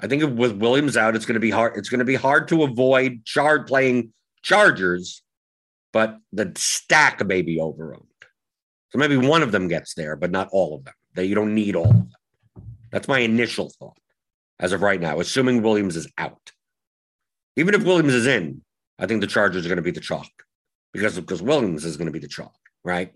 [0.00, 1.76] I think with Williams out, it's going to be hard.
[1.76, 5.22] It's going to be hard to avoid Chard playing Chargers,
[5.92, 8.06] but the stack may be overowned.
[8.90, 10.94] So maybe one of them gets there, but not all of them.
[11.16, 12.12] That you don't need all of them.
[12.92, 13.98] That's my initial thought
[14.60, 16.52] as of right now, assuming Williams is out.
[17.56, 18.62] Even if Williams is in,
[19.00, 20.30] I think the Chargers are going to be the chalk
[20.92, 22.54] because because Williams is going to be the chalk,
[22.84, 23.12] right?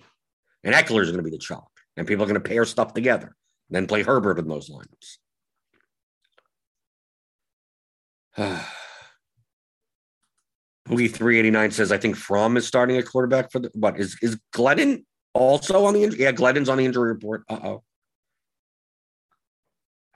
[0.64, 1.70] And Ekeler is going to be the chalk.
[1.96, 3.34] And people are going to pair stuff together,
[3.70, 5.16] then play Herbert in those lineups.
[10.88, 14.38] Boogie 389 says, I think Fromm is starting a quarterback for the what is is
[14.54, 16.20] Glennon also on the injury?
[16.20, 17.44] Yeah, Glennon's on the injury report.
[17.48, 17.82] Uh-oh.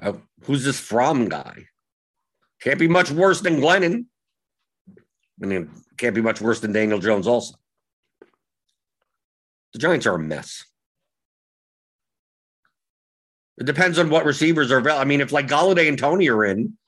[0.00, 0.12] Uh,
[0.44, 1.64] who's this Fromm guy?
[2.62, 4.04] Can't be much worse than Glennon.
[5.42, 7.54] I mean, can't be much worse than Daniel Jones also.
[9.72, 10.64] The Giants are a mess.
[13.58, 15.02] It depends on what receivers are available.
[15.02, 16.78] I mean, if like Golladay and Toney are in,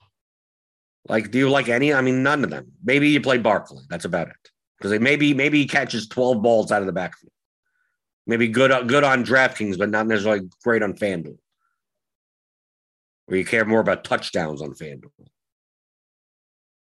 [1.07, 1.93] like, do you like any?
[1.93, 2.71] I mean, none of them.
[2.83, 3.83] Maybe you play Barkley.
[3.89, 4.35] That's about it.
[4.77, 7.31] Because maybe maybe he catches twelve balls out of the backfield.
[8.25, 11.37] Maybe good good on DraftKings, but not necessarily great on FanDuel.
[13.25, 15.11] Where you care more about touchdowns on FanDuel.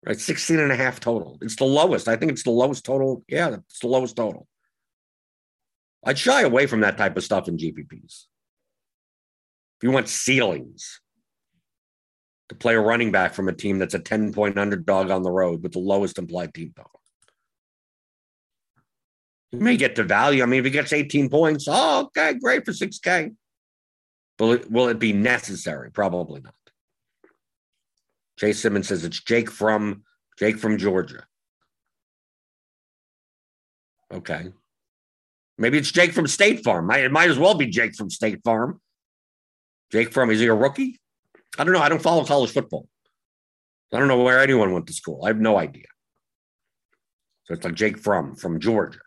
[0.05, 1.37] Right, 16 and a half total.
[1.41, 2.09] It's the lowest.
[2.09, 3.23] I think it's the lowest total.
[3.27, 4.47] Yeah, it's the lowest total.
[6.05, 8.25] I'd shy away from that type of stuff in GPPs.
[9.77, 11.01] If you want ceilings,
[12.49, 15.31] to play a running back from a team that's a 10 point underdog on the
[15.31, 16.99] road with the lowest implied team total.
[19.51, 20.41] You may get to value.
[20.41, 23.35] I mean, if he gets 18 points, oh, okay, great for 6K.
[24.39, 25.91] Will it, will it be necessary?
[25.91, 26.55] Probably not.
[28.37, 30.03] Jay Simmons says it's Jake from
[30.39, 31.23] Jake from Georgia.
[34.11, 34.51] Okay.
[35.57, 36.89] Maybe it's Jake from State Farm.
[36.91, 38.81] It might as well be Jake from State Farm.
[39.91, 40.99] Jake from, is he a rookie?
[41.57, 41.81] I don't know.
[41.81, 42.87] I don't follow college football.
[43.93, 45.23] I don't know where anyone went to school.
[45.23, 45.85] I have no idea.
[47.43, 48.99] So it's like Jake from from Georgia.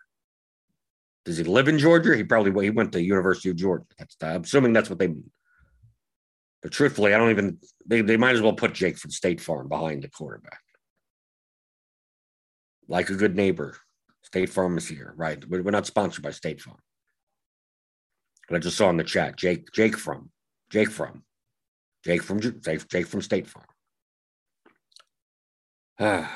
[1.25, 2.17] Does he live in Georgia?
[2.17, 3.85] He probably he went to University of Georgia.
[3.99, 5.31] That's I'm assuming that's what they mean.
[6.63, 9.69] But truthfully, I don't even they, they might as well put Jake from State Farm
[9.69, 10.61] behind the quarterback.
[12.87, 13.77] Like a good neighbor.
[14.27, 15.43] State Farm is here, right?
[15.49, 16.79] We're not sponsored by State Farm.
[18.49, 20.31] But I just saw in the chat, Jake, Jake from,
[20.71, 21.23] Jake from,
[22.05, 23.67] Jake from, Jake, Jake from State Farm.
[26.01, 26.31] Ah,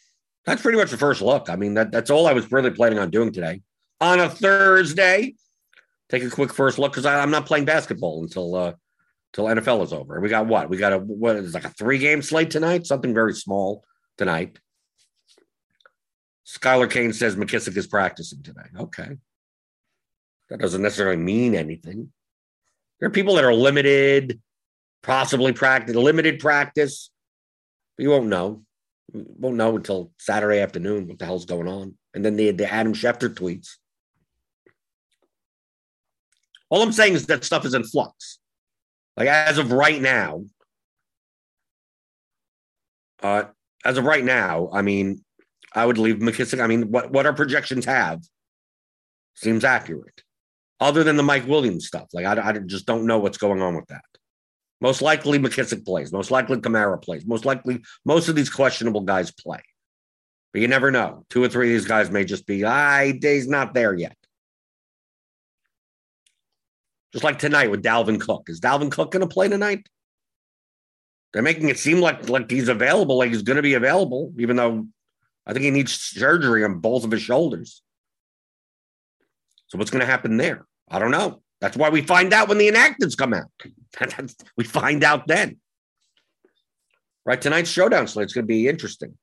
[0.46, 1.50] that's pretty much the first look.
[1.50, 3.62] I mean, that, that's all I was really planning on doing today.
[4.00, 5.34] On a Thursday,
[6.10, 8.72] take a quick first look because I'm not playing basketball until uh
[9.32, 10.20] until NFL is over.
[10.20, 10.68] We got what?
[10.68, 13.84] We got a what is like a three game slate tonight, something very small
[14.18, 14.58] tonight.
[16.46, 18.62] Skylar Kane says McKissic is practicing today.
[18.78, 19.16] Okay.
[20.50, 22.12] That doesn't necessarily mean anything.
[23.00, 24.40] There are people that are limited,
[25.02, 27.10] possibly practice, limited practice.
[27.96, 28.62] But you won't know.
[29.12, 31.96] You won't know until Saturday afternoon what the hell's going on.
[32.14, 33.70] And then the, the Adam Schefter tweets.
[36.68, 38.38] All I'm saying is that stuff is in flux.
[39.16, 40.44] Like as of right now,
[43.22, 43.44] uh,
[43.84, 45.24] as of right now, I mean,
[45.74, 46.62] I would leave McKissic.
[46.62, 48.20] I mean, what, what our projections have
[49.34, 50.22] seems accurate,
[50.80, 52.08] other than the Mike Williams stuff.
[52.12, 54.04] Like, I, I just don't know what's going on with that.
[54.80, 56.12] Most likely, McKissic plays.
[56.12, 57.24] Most likely, Kamara plays.
[57.24, 59.60] Most likely, most of these questionable guys play.
[60.52, 61.24] But you never know.
[61.30, 64.16] Two or three of these guys may just be, ah, I, he's not there yet.
[67.12, 68.48] Just like tonight with Dalvin Cook.
[68.48, 69.86] Is Dalvin Cook going to play tonight?
[71.32, 74.56] They're making it seem like like he's available, like he's going to be available, even
[74.56, 74.86] though
[75.46, 77.82] I think he needs surgery on both of his shoulders.
[79.68, 80.66] So what's going to happen there?
[80.88, 81.42] I don't know.
[81.60, 83.50] That's why we find out when the inactives come out.
[84.56, 85.58] we find out then.
[87.24, 89.16] Right, tonight's showdown slate is going to be interesting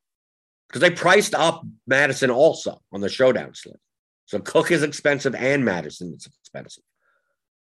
[0.67, 3.75] because they priced up Mattison also on the showdown slate.
[4.25, 6.83] So Cook is expensive and Mattison is expensive.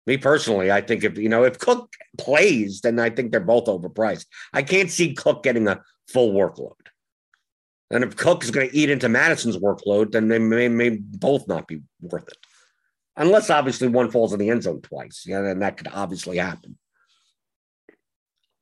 [0.07, 3.66] Me personally, I think if you know if Cook plays, then I think they're both
[3.66, 4.26] overpriced.
[4.53, 6.74] I can't see Cook getting a full workload.
[7.90, 11.48] And if Cook is going to eat into Mattison's workload, then they may, may both
[11.48, 12.37] not be worth it.
[13.16, 15.24] Unless obviously one falls in the end zone twice.
[15.26, 16.79] Yeah, then that could obviously happen.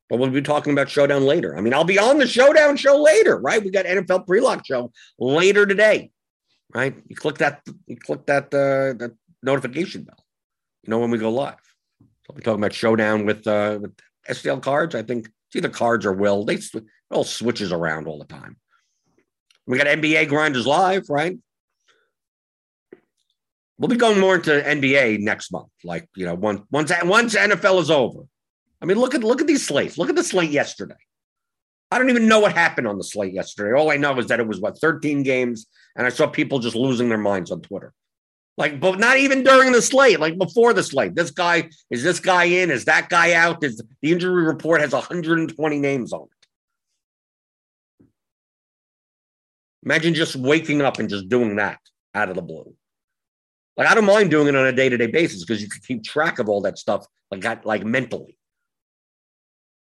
[0.08, 1.56] But we'll be talking about Showdown later.
[1.56, 3.62] I mean, I'll be on the Showdown show later, right?
[3.62, 6.10] We got NFL pre-lock show later today,
[6.74, 6.96] right?
[7.06, 10.24] You click that, you click that, uh, that notification bell.
[10.82, 11.56] You know when we go live.
[12.00, 13.92] So I'll be talking about Showdown with uh, with
[14.28, 14.94] STL cards.
[14.94, 16.44] I think it's either cards or will.
[16.44, 18.56] They it all switches around all the time.
[19.68, 21.36] We got NBA Grinders Live, right?
[23.78, 25.68] We'll be going more into NBA next month.
[25.84, 28.20] Like, you know, once once once NFL is over.
[28.80, 29.98] I mean, look at look at these slates.
[29.98, 30.96] Look at the slate yesterday.
[31.90, 33.78] I don't even know what happened on the slate yesterday.
[33.78, 36.74] All I know is that it was what 13 games, and I saw people just
[36.74, 37.92] losing their minds on Twitter.
[38.56, 41.14] Like, but not even during the slate, like before the slate.
[41.14, 42.70] This guy is this guy in?
[42.70, 43.62] Is that guy out?
[43.62, 46.37] Is the injury report has 120 names on it?
[49.84, 51.78] Imagine just waking up and just doing that
[52.14, 52.74] out of the blue.
[53.76, 55.80] Like I don't mind doing it on a day to day basis because you can
[55.86, 58.36] keep track of all that stuff like like mentally.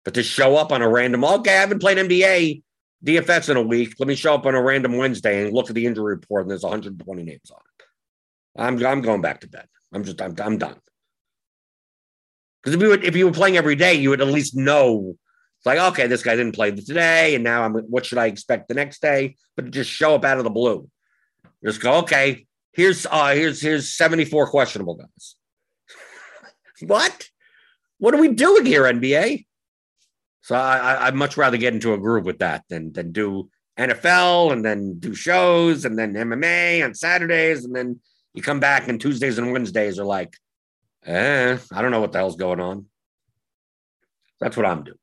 [0.06, 2.62] But to show up on a random, okay, I haven't played NBA
[3.04, 3.96] DFS in a week.
[4.00, 6.52] Let me show up on a random Wednesday and look at the injury report, and
[6.52, 8.62] there's 120 names on it.
[8.62, 9.68] I'm I'm going back to bed.
[9.94, 10.78] I'm just I'm I'm done.
[12.62, 15.16] Because if you if you were playing every day, you would at least know
[15.68, 18.74] like, okay, this guy didn't play today, and now I'm what should I expect the
[18.74, 19.36] next day?
[19.56, 20.90] But just show up out of the blue.
[21.64, 25.36] Just go, okay, here's uh here's here's 74 questionable guys.
[26.82, 27.30] what?
[28.00, 29.46] What are we doing here, NBA?
[30.42, 34.54] So I, I'd much rather get into a groove with that than than do NFL
[34.54, 38.00] and then do shows and then MMA on Saturdays and then
[38.34, 40.36] you come back and Tuesdays and Wednesdays are like,
[41.06, 42.86] eh, I don't know what the hell's going on.
[44.40, 44.98] That's what I'm doing.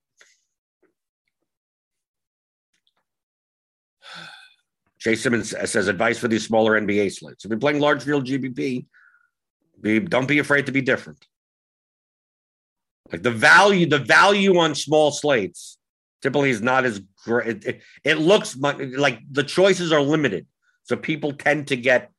[5.05, 7.45] Jay Simmons says advice for these smaller NBA slates.
[7.45, 8.87] If you're playing large field GPP,
[9.81, 11.25] be, don't be afraid to be different.
[13.13, 15.79] Like the value, the value on small slates
[16.25, 17.67] Typically, is not as great.
[17.67, 20.47] It, it looks like the choices are limited,
[20.85, 22.11] so people tend to get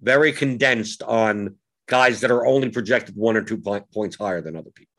[0.00, 1.56] very condensed on
[1.88, 3.60] guys that are only projected one or two
[3.92, 4.94] points higher than other people,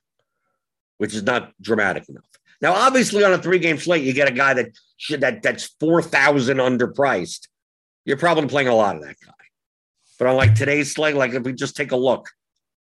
[0.97, 2.25] which is not dramatic enough.
[2.61, 6.01] Now, obviously, on a three-game slate, you get a guy that should that that's four
[6.01, 7.47] thousand underpriced.
[8.05, 9.31] You're probably playing a lot of that guy.
[10.17, 12.29] But on like today's slate, like if we just take a look,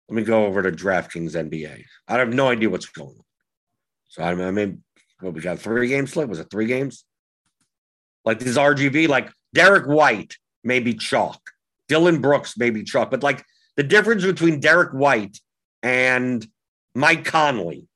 [0.10, 1.84] let me go over to DraftKings NBA.
[2.08, 3.24] I have no idea what's going on.
[4.10, 4.84] So I mean,
[5.22, 6.28] well, we got three games slate.
[6.28, 7.06] Was it three games?
[8.26, 11.40] Like this RGB, like Derrick White may be chalk.
[11.88, 13.44] Dillon Brooks may be chalk, but like
[13.78, 15.40] the difference between Derrick White
[15.84, 16.46] and
[16.96, 17.88] Mike Conley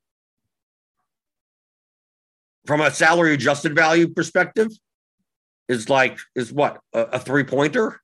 [2.66, 4.68] from a salary adjusted value perspective
[5.68, 8.00] is like is what a, a three pointer,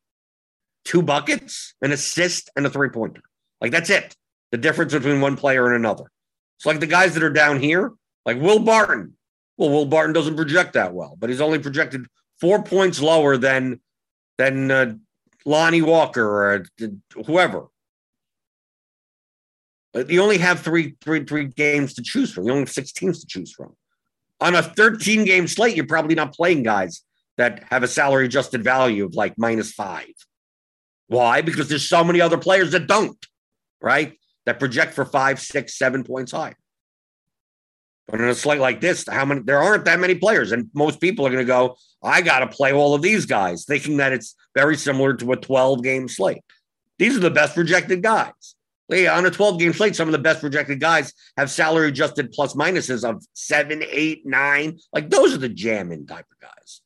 [0.84, 3.22] two buckets, an assist, and a three pointer.
[3.60, 4.16] Like that's it.
[4.50, 6.04] The difference between one player and another.
[6.58, 7.92] It's like the guys that are down here,
[8.24, 9.16] like Will Barton.
[9.56, 12.06] Well, Will Barton doesn't project that well, but he's only projected
[12.40, 13.80] four points lower than
[14.38, 14.94] than uh,
[15.44, 16.86] Lonnie Walker or uh,
[17.26, 17.66] whoever.
[20.08, 22.44] You only have three, three, three games to choose from.
[22.44, 23.76] You only have six teams to choose from.
[24.42, 27.02] On a 13 game slate, you're probably not playing guys
[27.36, 30.12] that have a salary adjusted value of like minus five.
[31.06, 31.42] Why?
[31.42, 33.24] Because there's so many other players that don't,
[33.80, 34.18] right?
[34.46, 36.54] That project for five, six, seven points high.
[38.08, 39.42] But in a slate like this, how many?
[39.42, 41.76] There aren't that many players, and most people are going to go.
[42.02, 45.36] I got to play all of these guys, thinking that it's very similar to a
[45.36, 46.42] 12 game slate.
[46.98, 48.56] These are the best projected guys.
[48.92, 52.54] On a 12 game slate, some of the best projected guys have salary adjusted plus
[52.54, 54.78] minuses of seven, eight, nine.
[54.92, 56.82] Like those are the jamming type of guys.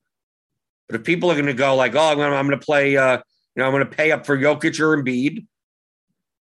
[0.89, 3.23] But if people are going to go like, oh, I'm going to play, uh, you
[3.57, 5.47] know, I'm going to pay up for Jokic or Embiid,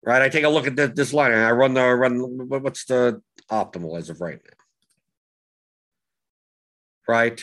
[0.04, 0.22] right?
[0.22, 2.48] I take a look at this, this line and I run the run.
[2.48, 4.50] What's the optimal as of right now?
[7.08, 7.42] Right.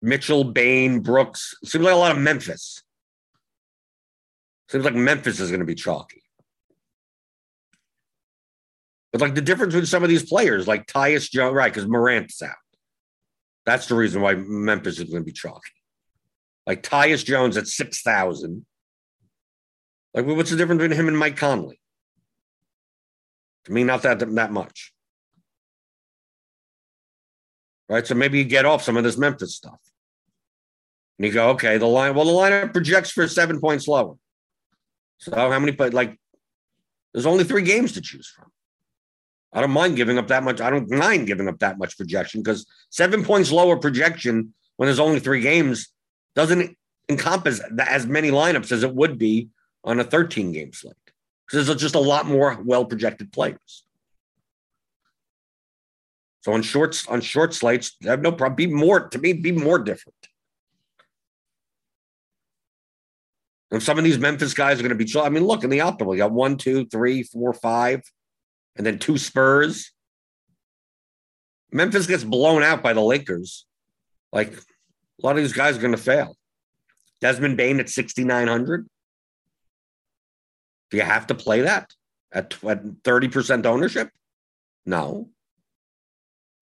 [0.00, 1.54] Mitchell, Bane, Brooks.
[1.64, 2.82] Seems like a lot of Memphis.
[4.70, 6.22] Seems like Memphis is going to be chalky.
[9.12, 11.72] But like the difference with some of these players, like Tyus Jones, right?
[11.72, 12.52] Because Morant's out.
[13.64, 15.72] That's the reason why Memphis is going to be chalky.
[16.66, 18.66] Like Tyus Jones at six thousand.
[20.12, 21.80] Like, what's the difference between him and Mike Conley?
[23.64, 24.92] To me, not that that much.
[27.88, 28.06] Right.
[28.06, 29.80] So maybe you get off some of this Memphis stuff.
[31.18, 34.16] And you go, okay, the line, well, the lineup projects for seven points lower.
[35.18, 36.18] So how many, but like,
[37.12, 38.50] there's only three games to choose from.
[39.52, 40.60] I don't mind giving up that much.
[40.60, 45.00] I don't mind giving up that much projection because seven points lower projection when there's
[45.00, 45.88] only three games
[46.34, 46.76] doesn't
[47.08, 49.48] encompass as many lineups as it would be
[49.84, 50.94] on a 13 game slate
[51.46, 53.84] because there's just a lot more well projected players.
[56.42, 58.56] So on shorts on short slates, I have no problem.
[58.56, 60.17] Be more to me, be more different.
[63.70, 65.20] And some of these Memphis guys are going to be.
[65.20, 66.12] I mean, look in the optimal.
[66.12, 68.02] You got one, two, three, four, five,
[68.76, 69.92] and then two Spurs.
[71.70, 73.66] Memphis gets blown out by the Lakers.
[74.32, 76.36] Like a lot of these guys are going to fail.
[77.20, 78.86] Desmond Bane at 6,900.
[80.90, 81.92] Do you have to play that
[82.32, 84.08] at, at 30% ownership?
[84.86, 85.28] No.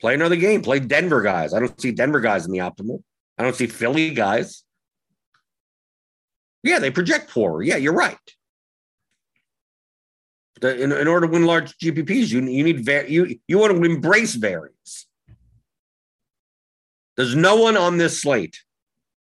[0.00, 0.62] Play another game.
[0.62, 1.54] Play Denver guys.
[1.54, 3.02] I don't see Denver guys in the optimal.
[3.38, 4.64] I don't see Philly guys.
[6.62, 7.62] Yeah, they project poorer.
[7.62, 8.18] Yeah, you're right.
[10.62, 14.34] In, in order to win large GPPs, you, you need you you want to embrace
[14.34, 15.06] variance.
[17.16, 18.58] There's no one on this slate,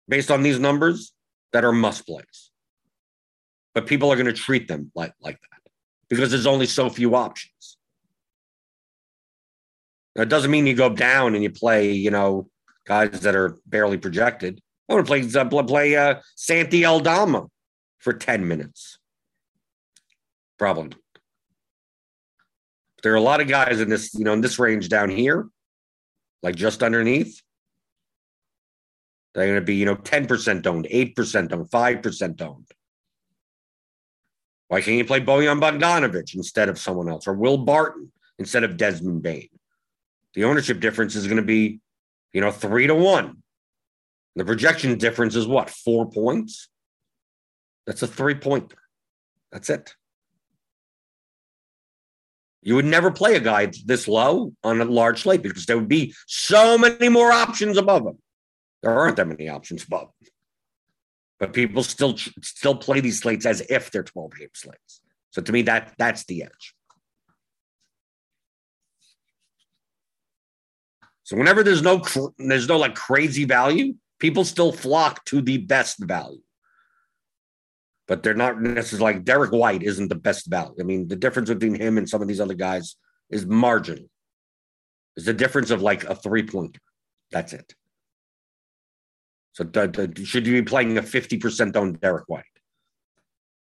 [0.09, 1.13] based on these numbers,
[1.53, 2.51] that are must plays.
[3.75, 5.55] But people are going to treat them like, like that
[6.09, 7.77] because there's only so few options.
[10.15, 12.49] That doesn't mean you go down and you play, you know,
[12.87, 14.61] guys that are barely projected.
[14.89, 17.47] I want to play uh, play uh, Santi Aldama
[17.99, 18.99] for 10 minutes.
[20.59, 20.91] Problem.
[23.03, 25.47] There are a lot of guys in this, you know, in this range down here,
[26.43, 27.41] like just underneath.
[29.35, 32.67] They're going to be, you know, 10% owned, 8% owned, 5% owned.
[34.69, 38.77] Why can't you play Bojan Bogdanovic instead of someone else or Will Barton instead of
[38.77, 39.49] Desmond Bane?
[40.35, 41.81] The ownership difference is going to be,
[42.33, 43.44] you know, three to one.
[44.37, 45.71] The projection difference is what?
[45.71, 46.69] Four points?
[47.87, 48.77] That's a three pointer.
[49.53, 49.95] That's it.
[52.63, 55.89] You would never play a guy this low on a large slate because there would
[55.89, 58.19] be so many more options above him.
[58.83, 60.29] There aren't that many options above him.
[61.39, 65.01] But people still still play these slates as if they're 12 game slates.
[65.31, 66.75] So to me, that that's the edge.
[71.25, 72.03] So whenever there's no
[72.39, 73.95] there's no like crazy value,
[74.25, 76.41] people still flock to the best value.
[78.09, 80.77] But they're not necessarily like Derrick White isn't the best value.
[80.81, 82.97] I mean, the difference between him and some of these other guys
[83.29, 84.09] is marginal.
[85.15, 86.81] It's the difference of like a three pointer.
[87.33, 87.75] That's it.
[89.53, 89.65] So
[90.25, 92.45] should you be playing a 50% owned Derrick White?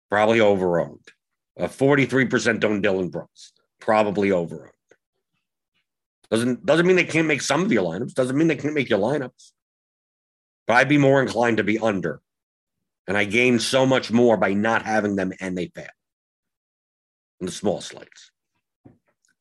[0.09, 1.07] Probably over owned.
[1.59, 3.53] A 43% owned Dillon Brooks.
[3.79, 4.73] Probably over owned.
[6.31, 8.15] Doesn't doesn't mean they can't make some of your lineups.
[8.15, 9.53] Doesn't mean they can't make your lineups.
[10.67, 12.21] But I'd be more inclined to be under.
[13.07, 15.87] And I gain so much more by not having them and they fail.
[17.41, 18.31] In the small slates.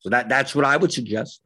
[0.00, 1.40] So that that's what I would suggest.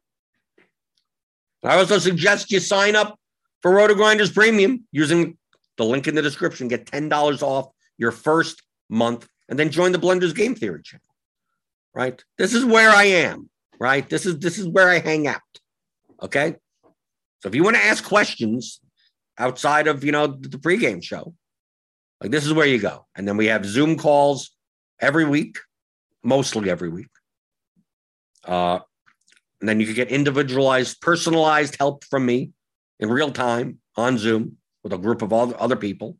[1.63, 3.19] I also suggest you sign up
[3.61, 5.37] for RotoGrinders Premium using
[5.77, 6.67] the link in the description.
[6.67, 11.03] Get $10 off your first month and then join the Blenders Game Theory channel.
[11.93, 12.23] Right?
[12.37, 14.07] This is where I am, right?
[14.09, 15.41] This is this is where I hang out.
[16.21, 16.55] Okay?
[17.39, 18.79] So if you want to ask questions
[19.37, 21.33] outside of, you know, the pregame show,
[22.21, 23.05] like this is where you go.
[23.15, 24.51] And then we have Zoom calls
[24.99, 25.57] every week,
[26.23, 27.07] mostly every week.
[28.45, 28.79] Uh,
[29.59, 32.51] and then you can get individualized, personalized help from me
[32.99, 36.17] in real time on Zoom with a group of all other people.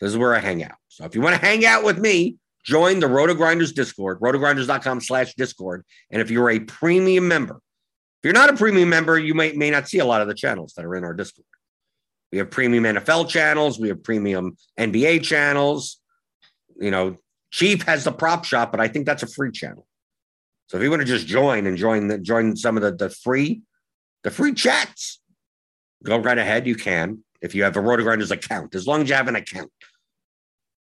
[0.00, 0.76] This is where I hang out.
[0.88, 5.34] So if you want to hang out with me, join the RotoGrinders Discord, rotogrinders.com slash
[5.34, 5.84] Discord.
[6.10, 9.70] And if you're a premium member, if you're not a premium member, you may, may
[9.70, 11.46] not see a lot of the channels that are in our Discord.
[12.34, 16.00] We have premium NFL channels, we have premium NBA channels.
[16.80, 17.16] You know,
[17.52, 19.86] Chief has the prop shop, but I think that's a free channel.
[20.66, 23.08] So if you want to just join and join the, join some of the, the
[23.08, 23.62] free
[24.24, 25.20] the free chats,
[26.02, 26.66] go right ahead.
[26.66, 29.70] You can if you have a RotoGrinders account, as long as you have an account,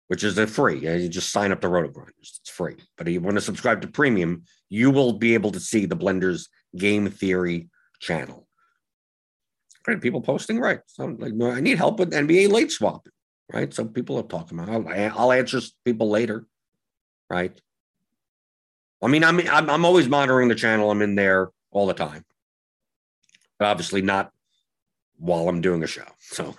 [0.09, 0.81] which is a free.
[0.81, 2.11] You just sign up to RotoGrinders.
[2.21, 2.77] It's free.
[2.99, 5.97] But if you want to subscribe to premium, you will be able to see the
[5.97, 8.47] Blenders Game Theory channel.
[9.99, 10.81] People posting right.
[10.87, 13.13] So like, no, I need help with NBA late swapping.
[13.53, 13.73] Right.
[13.75, 14.87] So people are talking about.
[14.87, 16.47] I'll, I'll answer people later.
[17.29, 17.59] Right.
[19.03, 20.91] I mean, I'm, I'm I'm always monitoring the channel.
[20.91, 22.25] I'm in there all the time,
[23.59, 24.31] but obviously not
[25.17, 26.05] while I'm doing a show.
[26.19, 26.55] So,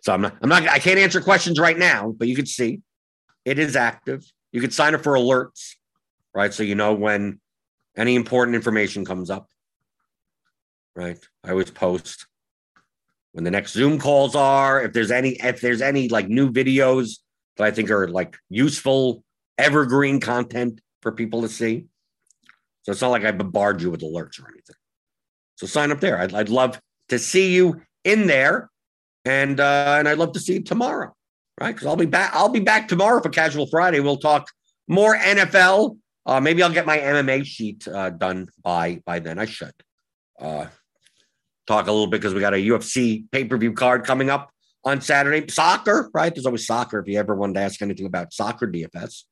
[0.00, 2.80] so I'm not I'm not I can't answer questions right now, but you can see
[3.44, 4.24] it is active.
[4.52, 5.74] You can sign up for alerts,
[6.34, 6.52] right?
[6.52, 7.40] So you know when
[7.96, 9.48] any important information comes up.
[10.94, 11.18] Right.
[11.42, 12.26] I always post
[13.32, 17.18] when the next Zoom calls are, if there's any if there's any like new videos
[17.56, 19.24] that I think are like useful,
[19.58, 21.86] evergreen content for people to see.
[22.82, 24.76] So it's not like I bombard you with alerts or anything.
[25.56, 26.18] So sign up there.
[26.18, 28.70] I'd, I'd love to see you in there,
[29.24, 31.14] and uh, and I'd love to see you tomorrow,
[31.60, 31.72] right?
[31.74, 32.32] Because I'll be back.
[32.34, 34.00] I'll be back tomorrow for Casual Friday.
[34.00, 34.48] We'll talk
[34.88, 35.96] more NFL.
[36.26, 39.38] Uh, maybe I'll get my MMA sheet uh, done by by then.
[39.38, 39.72] I should
[40.40, 40.66] uh,
[41.66, 44.50] talk a little bit because we got a UFC pay per view card coming up
[44.84, 45.48] on Saturday.
[45.48, 46.34] Soccer, right?
[46.34, 46.98] There's always soccer.
[46.98, 49.24] If you ever wanted to ask anything about soccer DFS,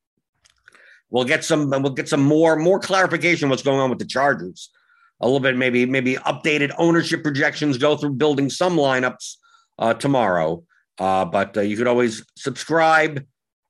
[1.11, 4.71] We'll get some we'll get some more more clarification what's going on with the Chargers.
[5.19, 9.35] A little bit maybe maybe updated ownership projections go through building some lineups
[9.77, 10.63] uh, tomorrow.
[10.97, 13.25] Uh, but uh, you could always subscribe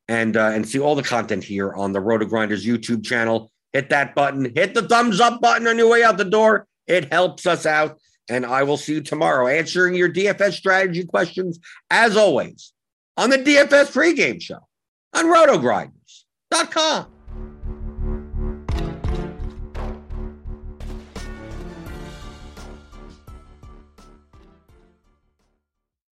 [0.08, 3.52] and uh, and see all the content here on the RotoGrinders YouTube channel.
[3.74, 6.68] Hit that button, hit the thumbs up button on your way out the door.
[6.86, 8.00] It helps us out.
[8.32, 11.60] And I will see you tomorrow answering your DFS strategy questions,
[11.90, 12.72] as always,
[13.18, 14.60] on the DFS pregame show
[15.14, 17.08] on rotogrinders.com.